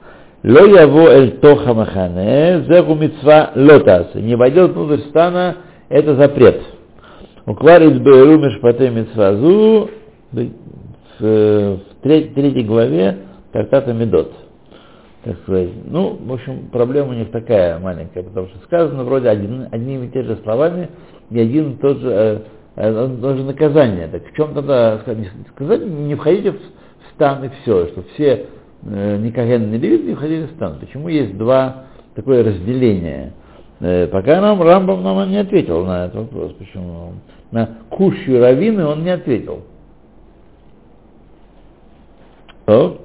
Ло 0.42 0.64
яво 0.64 1.08
эль 1.10 1.38
тоха 1.38 1.74
махане, 1.74 2.64
зегу 2.68 2.94
митцва 2.94 3.52
лотас. 3.54 4.14
Не 4.14 4.36
войдет 4.36 4.72
внутрь 4.72 5.02
стана, 5.08 5.56
это 5.88 6.14
запрет. 6.14 6.62
Укварит 7.46 8.02
бэру 8.02 8.38
мишпате 8.38 8.90
митцвазу 8.90 9.90
в, 10.32 10.48
в 11.20 11.78
треть- 12.02 12.34
третьей 12.34 12.64
главе 12.64 13.18
Тартата 13.52 13.92
Медот. 13.92 14.32
Так 15.24 15.36
сказать. 15.42 15.70
Ну, 15.84 16.16
в 16.24 16.32
общем, 16.32 16.68
проблема 16.70 17.10
у 17.10 17.14
них 17.14 17.30
такая 17.30 17.78
маленькая, 17.80 18.22
потому 18.22 18.46
что 18.48 18.58
сказано 18.64 19.02
вроде 19.04 19.28
один, 19.28 19.66
одними 19.72 20.06
и 20.06 20.10
те 20.10 20.22
же 20.22 20.38
словами 20.44 20.90
и 21.30 21.40
один 21.40 21.72
и 21.72 21.76
тот 21.78 21.98
же, 21.98 22.42
э, 22.76 22.92
э, 22.92 23.20
тоже 23.20 23.42
наказание. 23.44 24.08
Так 24.08 24.22
в 24.30 24.36
чем 24.36 24.54
тогда 24.54 24.98
сказать, 24.98 25.86
не 25.86 26.14
входите 26.14 26.52
в 26.52 26.58
стан 27.14 27.44
и 27.44 27.48
все, 27.62 27.86
что 27.88 28.02
все 28.14 28.46
э, 28.82 29.16
ни 29.18 29.30
Каген, 29.30 29.70
ни 29.70 29.76
Левит 29.76 30.04
не 30.04 30.14
входили 30.14 30.46
в 30.46 30.50
стан. 30.52 30.78
Почему 30.78 31.08
есть 31.08 31.36
два 31.36 31.84
такое 32.14 32.44
разделение? 32.44 33.32
Э, 33.80 34.06
пока 34.06 34.40
нам 34.40 34.62
Рамбам 34.62 35.02
нам 35.02 35.30
не 35.30 35.38
ответил 35.38 35.84
на 35.84 36.06
этот 36.06 36.16
вопрос. 36.16 36.52
Почему? 36.52 37.12
На 37.50 37.66
кущу 37.90 38.38
равины 38.40 38.84
он 38.84 39.04
не 39.04 39.10
ответил. 39.10 39.62
То. 42.64 43.00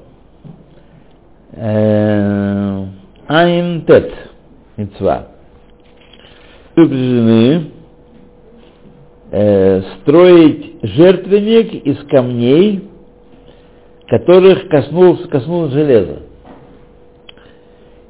Э, 1.53 2.85
Айн 3.27 3.85
тет. 3.85 4.11
Предупреждены 6.75 7.53
э, 7.55 7.80
строить 9.81 10.75
жертвенник 10.83 11.73
из 11.85 11.97
камней, 12.07 12.89
которых 14.07 14.67
коснулось, 14.69 15.27
коснулось 15.29 15.71
железо. 15.71 16.19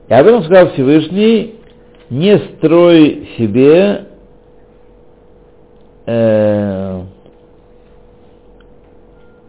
И 0.10 0.14
об 0.14 0.28
этом 0.28 0.44
сказал 0.44 0.70
Всевышний, 0.72 1.56
не 2.10 2.38
строй 2.38 3.30
себе 3.38 4.08
э, 6.06 7.02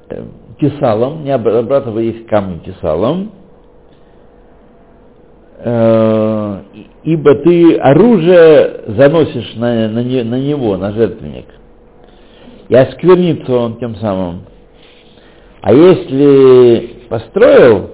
э, 0.08 0.24
тесалом, 0.61 1.24
не 1.24 1.32
обрабатывай 1.32 2.11
их 2.11 2.26
камнем 2.28 2.61
тесалом, 2.61 3.32
э, 5.58 6.62
ибо 7.02 7.35
ты 7.35 7.76
оружие 7.78 8.82
заносишь 8.87 9.54
на, 9.56 9.88
на, 9.88 10.02
на 10.02 10.40
него, 10.40 10.76
на 10.76 10.92
жертвенник. 10.92 11.46
И 12.72 12.74
осквернится 12.74 13.52
он 13.52 13.76
тем 13.76 13.96
самым. 13.96 14.46
А 15.61 15.74
если 15.74 17.02
построил 17.11 17.90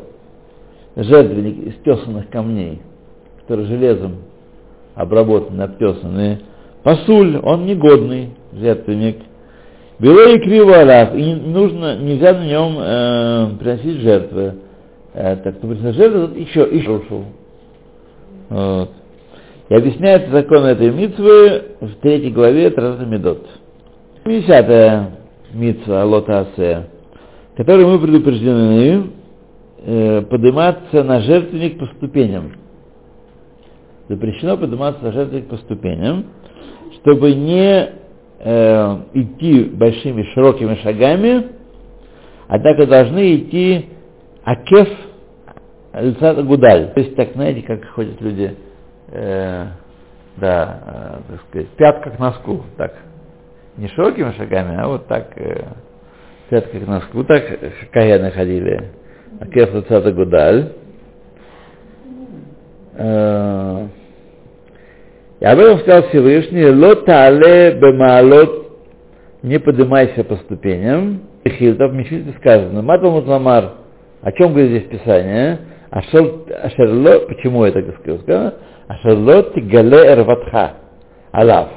жертвенник 0.94 1.66
из 1.66 1.74
тесанных 1.82 2.28
камней, 2.30 2.80
который 3.40 3.64
железом 3.64 4.18
обработанный, 4.94 5.64
обтесанный, 5.64 6.38
пасуль, 6.84 7.40
он 7.42 7.66
негодный, 7.66 8.30
жертвенник. 8.52 9.16
Бело 9.98 10.28
и 10.28 10.38
криво 10.38 10.80
алав, 10.80 11.12
и 11.12 11.34
нужно, 11.34 11.96
нельзя 11.96 12.34
на 12.34 12.46
нем 12.46 12.76
э, 12.78 13.58
приносить 13.58 14.00
жертвы. 14.00 14.54
Э, 15.12 15.38
так, 15.42 15.58
кто 15.58 15.66
приносит 15.66 15.96
жертвы, 15.96 16.28
тот 16.28 16.36
еще, 16.36 16.68
еще 16.70 16.90
ушел. 16.92 17.24
Вот. 18.48 18.90
И 19.70 19.74
объясняет 19.74 20.30
закон 20.30 20.66
этой 20.66 20.92
митвы 20.92 21.62
в 21.80 21.96
третьей 22.00 22.30
главе 22.30 22.70
Тратата 22.70 23.04
Медот. 23.04 23.44
Десятая 24.28 25.12
митва 25.54 26.04
Лота 26.04 26.40
Асе, 26.40 26.86
которой 27.56 27.86
мы 27.86 27.98
предупреждены 27.98 29.10
э, 29.78 30.22
подниматься 30.22 31.02
на 31.02 31.20
жертвенник 31.20 31.78
по 31.78 31.86
ступеням. 31.96 32.52
Запрещено 34.06 34.58
подниматься 34.58 35.02
на 35.02 35.12
жертвенник 35.12 35.48
по 35.48 35.56
ступеням, 35.56 36.26
чтобы 36.96 37.32
не 37.32 37.88
э, 38.40 38.96
идти 39.14 39.64
большими 39.64 40.22
широкими 40.34 40.74
шагами, 40.82 41.46
и 42.54 42.86
должны 42.86 43.36
идти 43.36 43.86
акеф 44.44 44.88
лица 45.94 46.34
гудаль. 46.42 46.92
То 46.92 47.00
есть 47.00 47.16
так, 47.16 47.30
знаете, 47.32 47.62
как 47.62 47.82
ходят 47.92 48.20
люди, 48.20 48.54
э, 49.10 49.66
да, 50.36 50.80
э, 50.86 51.32
так 51.32 51.40
сказать, 51.48 51.68
пятка 51.78 52.10
к 52.10 52.18
носку, 52.18 52.64
так. 52.76 53.07
Не 53.78 53.86
широкими 53.90 54.32
шагами, 54.32 54.76
а 54.76 54.88
вот 54.88 55.06
так, 55.06 55.28
э, 55.36 55.66
пятка 56.50 56.80
к 56.80 56.86
носку, 56.86 57.22
так 57.22 57.44
каяны 57.92 58.32
ходили. 58.32 58.90
Акеф 59.40 59.72
лица 59.72 60.00
гудаль. 60.10 60.72
Э, 62.96 63.86
и 65.38 65.44
об 65.44 65.58
этом 65.60 65.78
сказал 65.78 66.08
Всевышний, 66.08 66.64
лотале 66.64 67.78
бемалот, 67.80 68.80
не 69.44 69.60
поднимайся 69.60 70.24
по 70.24 70.34
ступеням. 70.36 71.22
Хилтов, 71.46 71.92
в 71.92 71.94
Мишите 71.94 72.34
сказано, 72.40 72.82
матал 72.82 73.12
мутламар, 73.12 73.74
о 74.22 74.32
чем 74.32 74.54
говорит 74.54 74.70
здесь 74.70 75.00
Писание? 75.00 75.60
Ашерло, 75.90 77.20
почему 77.28 77.64
это 77.64 77.80
сказано? 78.00 78.54
Ашерло 78.88 79.44
тигале 79.54 79.98
эрватха, 79.98 80.72
алав, 81.30 81.68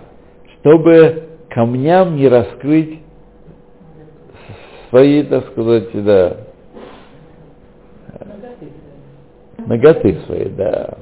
чтобы 0.59 1.30
камням 1.53 2.15
не 2.15 2.27
раскрыть 2.27 2.99
свои, 4.89 5.23
так 5.23 5.47
сказать, 5.47 5.89
да, 6.03 6.37
ноготы 9.65 10.19
свои, 10.25 10.45
да. 10.49 10.97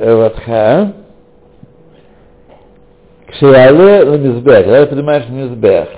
Эватха, 0.00 0.92
Кшиале 3.26 4.04
Ламизбех, 4.04 4.64
когда 4.64 4.84
ты 4.84 4.86
поднимаешь 4.88 5.28
Мизбех, 5.28 5.88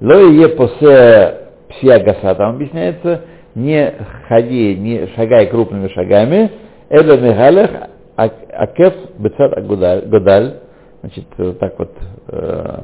Ло 0.00 0.14
е 0.14 0.48
посе 0.48 1.34
псиагаса, 1.70 2.34
там 2.34 2.56
объясняется, 2.56 3.22
не 3.54 3.94
ходи, 4.28 4.76
не 4.76 5.08
шагай 5.16 5.46
крупными 5.46 5.88
шагами, 5.88 6.50
Эля 6.88 7.16
Мегалех, 7.16 7.70
Акеф 8.16 8.94
Бецат 9.18 9.66
Годаль, 9.66 10.60
значит, 11.00 11.26
так 11.58 11.78
вот, 11.78 11.92
э, 12.28 12.78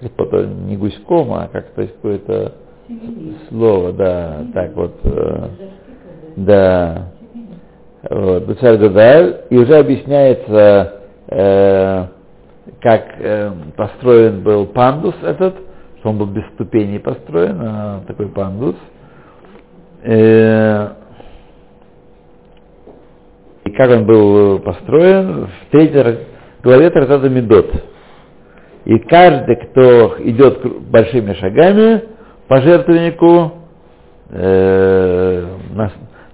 как-то 0.00 0.46
не 0.46 0.76
гуськом, 0.76 1.32
а 1.32 1.48
как-то 1.48 1.86
какое-то 1.86 2.52
слово, 3.48 3.92
да, 3.92 4.44
так 4.52 4.74
вот, 4.74 4.94
э, 5.04 5.48
да, 6.36 7.12
вот, 8.10 8.46
и 9.50 9.56
уже 9.56 9.76
объясняется, 9.76 11.02
э, 11.28 12.06
как 12.80 13.04
э, 13.18 13.52
построен 13.76 14.42
был 14.42 14.66
пандус 14.66 15.14
этот, 15.22 15.54
что 16.00 16.10
он 16.10 16.18
был 16.18 16.26
без 16.26 16.44
ступеней 16.54 16.98
построен, 16.98 17.58
а 17.60 18.02
такой 18.06 18.28
пандус. 18.28 18.76
Э, 20.02 20.88
и 23.64 23.70
как 23.70 23.90
он 23.90 24.04
был 24.04 24.58
построен 24.58 25.46
в 25.46 25.70
третьей 25.70 26.02
главе 26.62 26.90
Тратата 26.90 27.28
Медот. 27.28 27.72
И 28.84 28.98
каждый, 29.00 29.56
кто 29.56 30.16
идет 30.20 30.64
большими 30.90 31.34
шагами 31.34 32.02
по 32.48 32.60
жертвеннику, 32.60 33.52
э, 34.30 35.46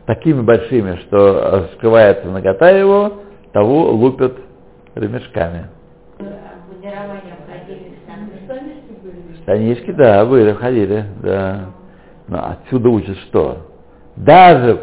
такими 0.07 0.41
большими, 0.41 0.97
что 1.03 1.69
скрывается 1.75 2.29
нагота 2.29 2.71
его, 2.71 3.13
того 3.53 3.91
лупят 3.91 4.35
ремешками. 4.95 5.67
Штанишки, 9.43 9.93
да, 9.93 10.25
были, 10.25 10.53
ходили, 10.53 11.05
да. 11.23 11.67
Но 12.29 12.51
отсюда 12.51 12.89
учат 12.89 13.17
что? 13.29 13.67
Даже, 14.17 14.81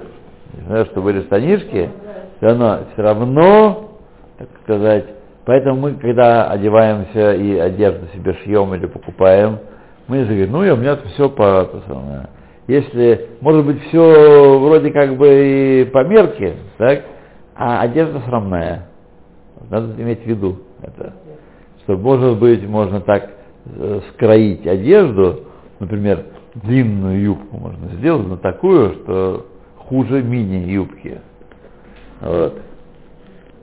знаю, 0.68 0.86
что 0.86 1.02
были 1.02 1.22
штанишки, 1.22 1.90
все 2.38 2.46
равно, 2.46 2.80
все 2.94 3.02
равно, 3.02 3.92
так 4.38 4.48
сказать, 4.64 5.06
поэтому 5.46 5.80
мы, 5.80 5.94
когда 5.96 6.50
одеваемся 6.50 7.34
и 7.34 7.58
одежду 7.58 8.08
себе 8.14 8.34
шьем 8.44 8.74
или 8.76 8.86
покупаем, 8.88 9.60
мы 10.08 10.24
говорим, 10.24 10.52
ну, 10.52 10.64
и 10.64 10.70
у 10.70 10.76
меня 10.76 10.98
все 10.98 11.30
по, 11.30 11.66
по 11.66 11.82
самое, 11.88 12.30
если, 12.68 13.30
может 13.42 13.66
быть, 13.66 13.82
все 13.88 14.60
вроде 14.60 14.92
как 14.92 15.18
бы 15.18 15.28
и 15.28 15.86
по 15.86 16.04
мерке, 16.04 16.56
так, 16.78 17.04
а 17.56 17.82
одежда 17.82 18.22
срамная. 18.22 18.88
Надо 19.70 20.02
иметь 20.02 20.24
в 20.24 20.26
виду 20.26 20.60
это. 20.82 21.14
Что, 21.84 21.98
может 21.98 22.40
быть, 22.40 22.68
можно 22.68 23.00
так 23.02 23.30
э, 23.66 24.02
скроить 24.14 24.66
одежду, 24.66 25.46
например, 25.80 26.26
длинную 26.56 27.22
юбку 27.22 27.58
можно 27.58 27.88
сделать, 27.98 28.28
но 28.28 28.38
такую, 28.38 28.94
что 28.94 29.46
хуже 29.78 30.24
мини-юбки. 30.24 31.20
Вот. 32.22 32.60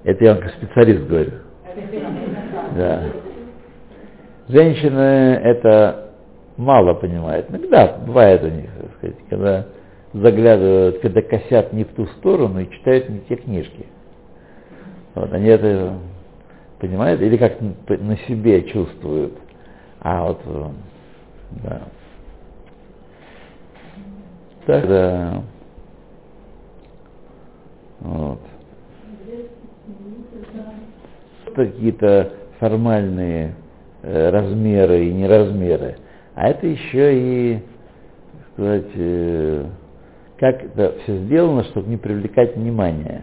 Это 0.04 0.24
я 0.24 0.34
вам 0.34 0.42
как 0.42 0.52
специалист 0.52 1.06
говорю. 1.06 1.32
Да. 2.76 3.02
Женщины 4.48 5.40
это 5.42 6.10
мало 6.56 6.94
понимают. 6.94 7.50
Иногда 7.50 7.98
бывает 8.06 8.42
у 8.42 8.48
них, 8.48 8.70
так 8.80 8.94
сказать, 8.96 9.16
когда 9.28 9.66
заглядывают, 10.12 11.00
когда 11.00 11.22
косят 11.22 11.72
не 11.72 11.84
в 11.84 11.94
ту 11.94 12.06
сторону 12.18 12.60
и 12.60 12.70
читают 12.70 13.08
не 13.08 13.20
те 13.20 13.36
книжки. 13.36 13.86
Вот, 15.14 15.32
они 15.32 15.48
это 15.48 15.94
понимают 16.78 17.20
или 17.20 17.36
как 17.36 17.60
на 17.60 18.16
себе 18.26 18.62
чувствуют. 18.64 19.34
А 20.00 20.24
вот, 20.24 20.40
да. 21.62 21.82
Так, 24.66 24.88
да. 24.88 25.42
Вот. 28.00 28.40
Какие-то 31.54 32.30
формальные 32.58 33.54
э, 34.02 34.30
размеры 34.30 35.06
и 35.06 35.12
неразмеры. 35.12 35.96
А 36.34 36.48
это 36.48 36.66
еще 36.66 37.18
и, 37.18 37.58
сказать, 38.52 38.90
э, 38.94 39.64
как 40.38 40.64
это 40.64 40.94
все 41.02 41.18
сделано, 41.18 41.64
чтобы 41.64 41.88
не 41.88 41.96
привлекать 41.96 42.56
внимание. 42.56 43.22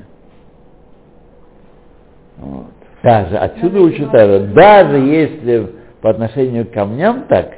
Вот. 2.37 2.67
Даже 3.03 3.37
отсюда 3.37 3.81
учат 3.81 4.13
это. 4.13 4.47
Даже 4.53 4.97
если 4.97 5.69
по 6.01 6.09
отношению 6.09 6.65
к 6.65 6.71
камням 6.71 7.25
так, 7.27 7.53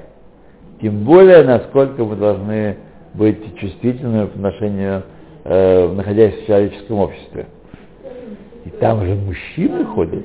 тем 0.82 1.04
более, 1.04 1.44
насколько 1.44 2.04
мы 2.04 2.16
должны 2.16 2.78
быть 3.14 3.58
чувствительными 3.58 4.26
по 4.28 4.36
отношению, 4.36 5.04
э, 5.44 5.94
находясь 5.94 6.36
в 6.36 6.46
человеческом 6.48 7.00
обществе. 7.00 7.48
И 8.66 8.70
там 8.70 9.06
же 9.06 9.16
мужчины 9.16 9.86
ходят. 9.86 10.24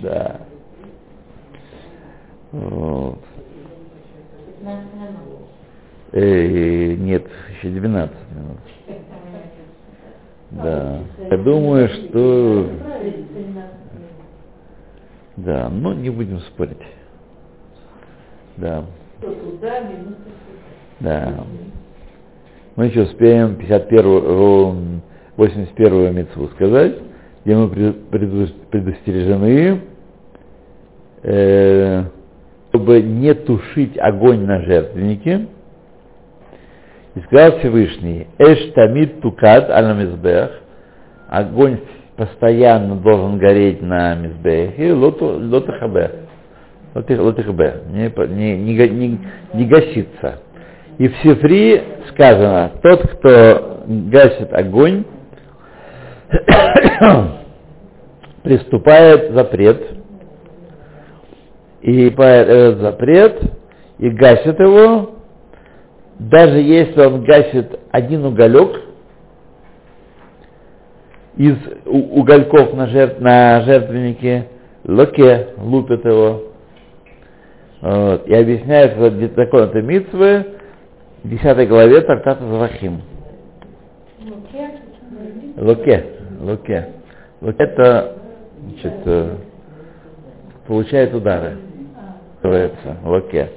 Да. 0.00 0.40
Вот. 2.52 3.18
Э, 6.12 6.94
нет, 6.94 7.26
еще 7.56 7.68
12 7.68 8.16
минут. 8.34 8.58
Да. 10.50 11.00
Я 11.30 11.36
думаю, 11.36 11.88
что... 11.88 12.70
Да, 15.36 15.68
но 15.68 15.94
не 15.94 16.10
будем 16.10 16.40
спорить. 16.40 16.78
Да. 18.56 18.84
Да. 21.00 21.44
Мы 22.74 22.86
еще 22.86 23.02
успеем 23.02 23.56
51 23.56 24.97
81 25.38 26.14
мецву 26.14 26.48
сказать, 26.48 26.96
где 27.44 27.56
мы 27.56 27.68
предостережены, 27.68 29.80
э, 31.22 32.04
чтобы 32.68 33.00
не 33.00 33.32
тушить 33.34 33.96
огонь 33.98 34.44
на 34.44 34.60
жертвеннике, 34.62 35.46
И 37.14 37.20
сказал 37.20 37.60
Всевышний, 37.60 38.26
Эш 38.38 38.72
тамид 38.74 39.20
тукад 39.20 39.70
аль 39.70 39.96
мизбех, 39.96 40.60
огонь 41.28 41.78
постоянно 42.16 42.96
должен 42.96 43.38
гореть 43.38 43.80
на 43.80 44.16
мизбехе, 44.16 44.92
лотахабе, 44.92 46.10
лотахабе, 46.94 47.82
не, 47.92 48.12
не, 48.34 48.56
не, 48.56 48.88
не, 48.88 49.18
не 49.54 49.66
гасится. 49.66 50.40
И 50.98 51.06
в 51.06 51.16
Сифри 51.22 51.80
сказано, 52.10 52.72
тот, 52.82 53.08
кто 53.08 53.84
гасит 53.86 54.52
огонь, 54.52 55.04
приступает 58.42 59.32
запрет, 59.32 59.82
и 61.82 62.08
этот 62.08 62.80
запрет, 62.80 63.42
и 63.98 64.10
гасит 64.10 64.58
его, 64.58 65.16
даже 66.18 66.58
если 66.58 67.00
он 67.00 67.24
гасит 67.24 67.78
один 67.90 68.24
уголек 68.24 68.82
из 71.36 71.56
угольков 71.86 72.74
на, 72.74 72.88
жертв, 72.88 73.20
на 73.20 73.62
жертвеннике, 73.62 74.48
локе 74.84 75.48
лупит 75.58 76.04
его. 76.04 76.42
Вот. 77.80 78.26
И 78.26 78.34
объясняет 78.34 78.94
что 78.94 79.10
где 79.10 79.28
закон 79.28 79.62
этой 79.62 79.82
митцвы 79.82 80.46
в 81.22 81.28
10 81.28 81.68
главе 81.68 82.00
трактата 82.00 82.44
Завахим. 82.44 83.02
Локе. 84.20 84.70
Локе. 85.56 86.17
Локе 86.40 86.98
это 87.40 88.16
значит, 88.60 88.94
э, 89.06 89.36
получает 90.66 91.14
удары. 91.14 91.56
Называется 92.42 92.96
локе. 93.04 93.50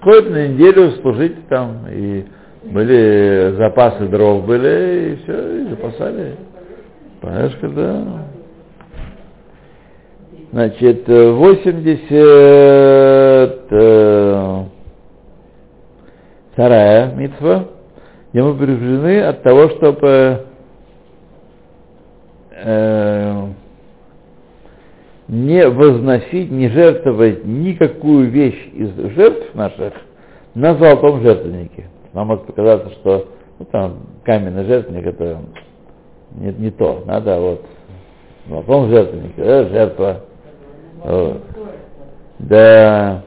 Ходит 0.00 0.30
на 0.30 0.48
неделю 0.48 0.92
служить 1.02 1.46
там, 1.48 1.86
и 1.90 2.24
были 2.62 3.54
запасы 3.56 4.06
дров 4.08 4.46
были, 4.46 5.12
и 5.12 5.16
все, 5.22 5.62
и 5.62 5.68
запасали. 5.70 6.36
Понимаешь, 7.20 7.56
когда... 7.60 8.24
Значит, 10.52 11.08
э, 11.08 11.30
80 11.32 12.12
э, 13.72 14.64
вторая 16.56 17.12
митва, 17.12 17.68
мы 18.32 18.54
предупреждены 18.54 19.20
от 19.24 19.42
того, 19.42 19.68
чтобы 19.68 20.46
э, 22.50 23.46
не 25.28 25.68
возносить, 25.68 26.50
не 26.50 26.70
жертвовать 26.70 27.44
никакую 27.44 28.30
вещь 28.30 28.70
из 28.72 28.88
жертв 29.14 29.54
наших 29.54 29.92
на 30.54 30.74
золотом 30.76 31.20
жертвеннике. 31.20 31.90
Нам 32.14 32.28
может 32.28 32.46
показаться, 32.46 32.90
что 32.92 33.28
ну, 33.58 33.66
там 33.66 33.98
каменный 34.24 34.64
жертвенник 34.64 35.06
это 35.08 35.40
не, 36.36 36.52
не 36.54 36.70
то. 36.70 37.02
Надо 37.06 37.38
вот 37.38 37.64
в 38.46 38.48
золотом 38.48 38.88
жертвеннике, 38.88 39.44
да, 39.44 39.64
жертва. 39.68 40.20
Вот. 41.04 41.42
Да, 42.38 43.22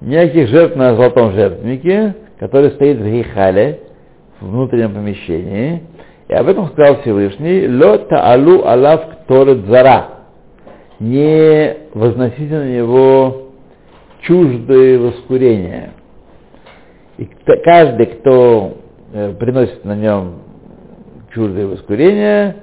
никаких 0.00 0.46
жертв 0.48 0.76
на 0.76 0.94
золотом 0.94 1.32
жертвеннике, 1.32 2.14
который 2.42 2.72
стоит 2.72 2.98
в 2.98 3.04
Гейхале, 3.04 3.82
в 4.40 4.50
внутреннем 4.50 4.94
помещении. 4.94 5.84
И 6.26 6.34
об 6.34 6.48
этом 6.48 6.70
сказал 6.70 7.00
Всевышний, 7.02 7.68
«Ло 7.68 7.98
таалу 7.98 8.64
алав 8.64 9.00
кторет 9.22 9.64
зара» 9.66 10.06
не 10.98 11.76
возносите 11.94 12.52
на 12.52 12.68
него 12.68 13.52
чуждые 14.22 14.98
воскурения. 14.98 15.92
И 17.18 17.28
каждый, 17.62 18.06
кто 18.06 18.76
э, 19.12 19.34
приносит 19.34 19.84
на 19.84 19.94
нем 19.94 20.38
чуждые 21.32 21.68
воскурения 21.68 22.56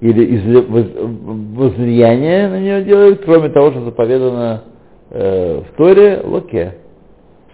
или 0.00 0.40
возлияние 1.58 2.48
на 2.48 2.58
него 2.58 2.78
делает, 2.78 3.22
кроме 3.22 3.50
того, 3.50 3.70
что 3.72 3.82
заповедано 3.82 4.62
э, 5.10 5.60
в 5.60 5.76
Торе, 5.76 6.22
локе, 6.24 6.76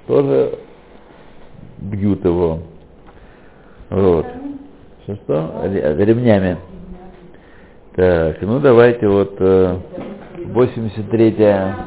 тоже 0.06 0.58
бьют 1.90 2.24
его. 2.24 2.60
Вот. 3.90 4.26
Что, 5.04 5.16
что? 5.16 5.60
Ре- 5.64 6.04
Ремнями. 6.04 6.56
Так, 7.94 8.40
ну 8.40 8.58
давайте 8.60 9.06
вот 9.08 9.34
э, 9.38 9.76
83-я. 10.54 11.86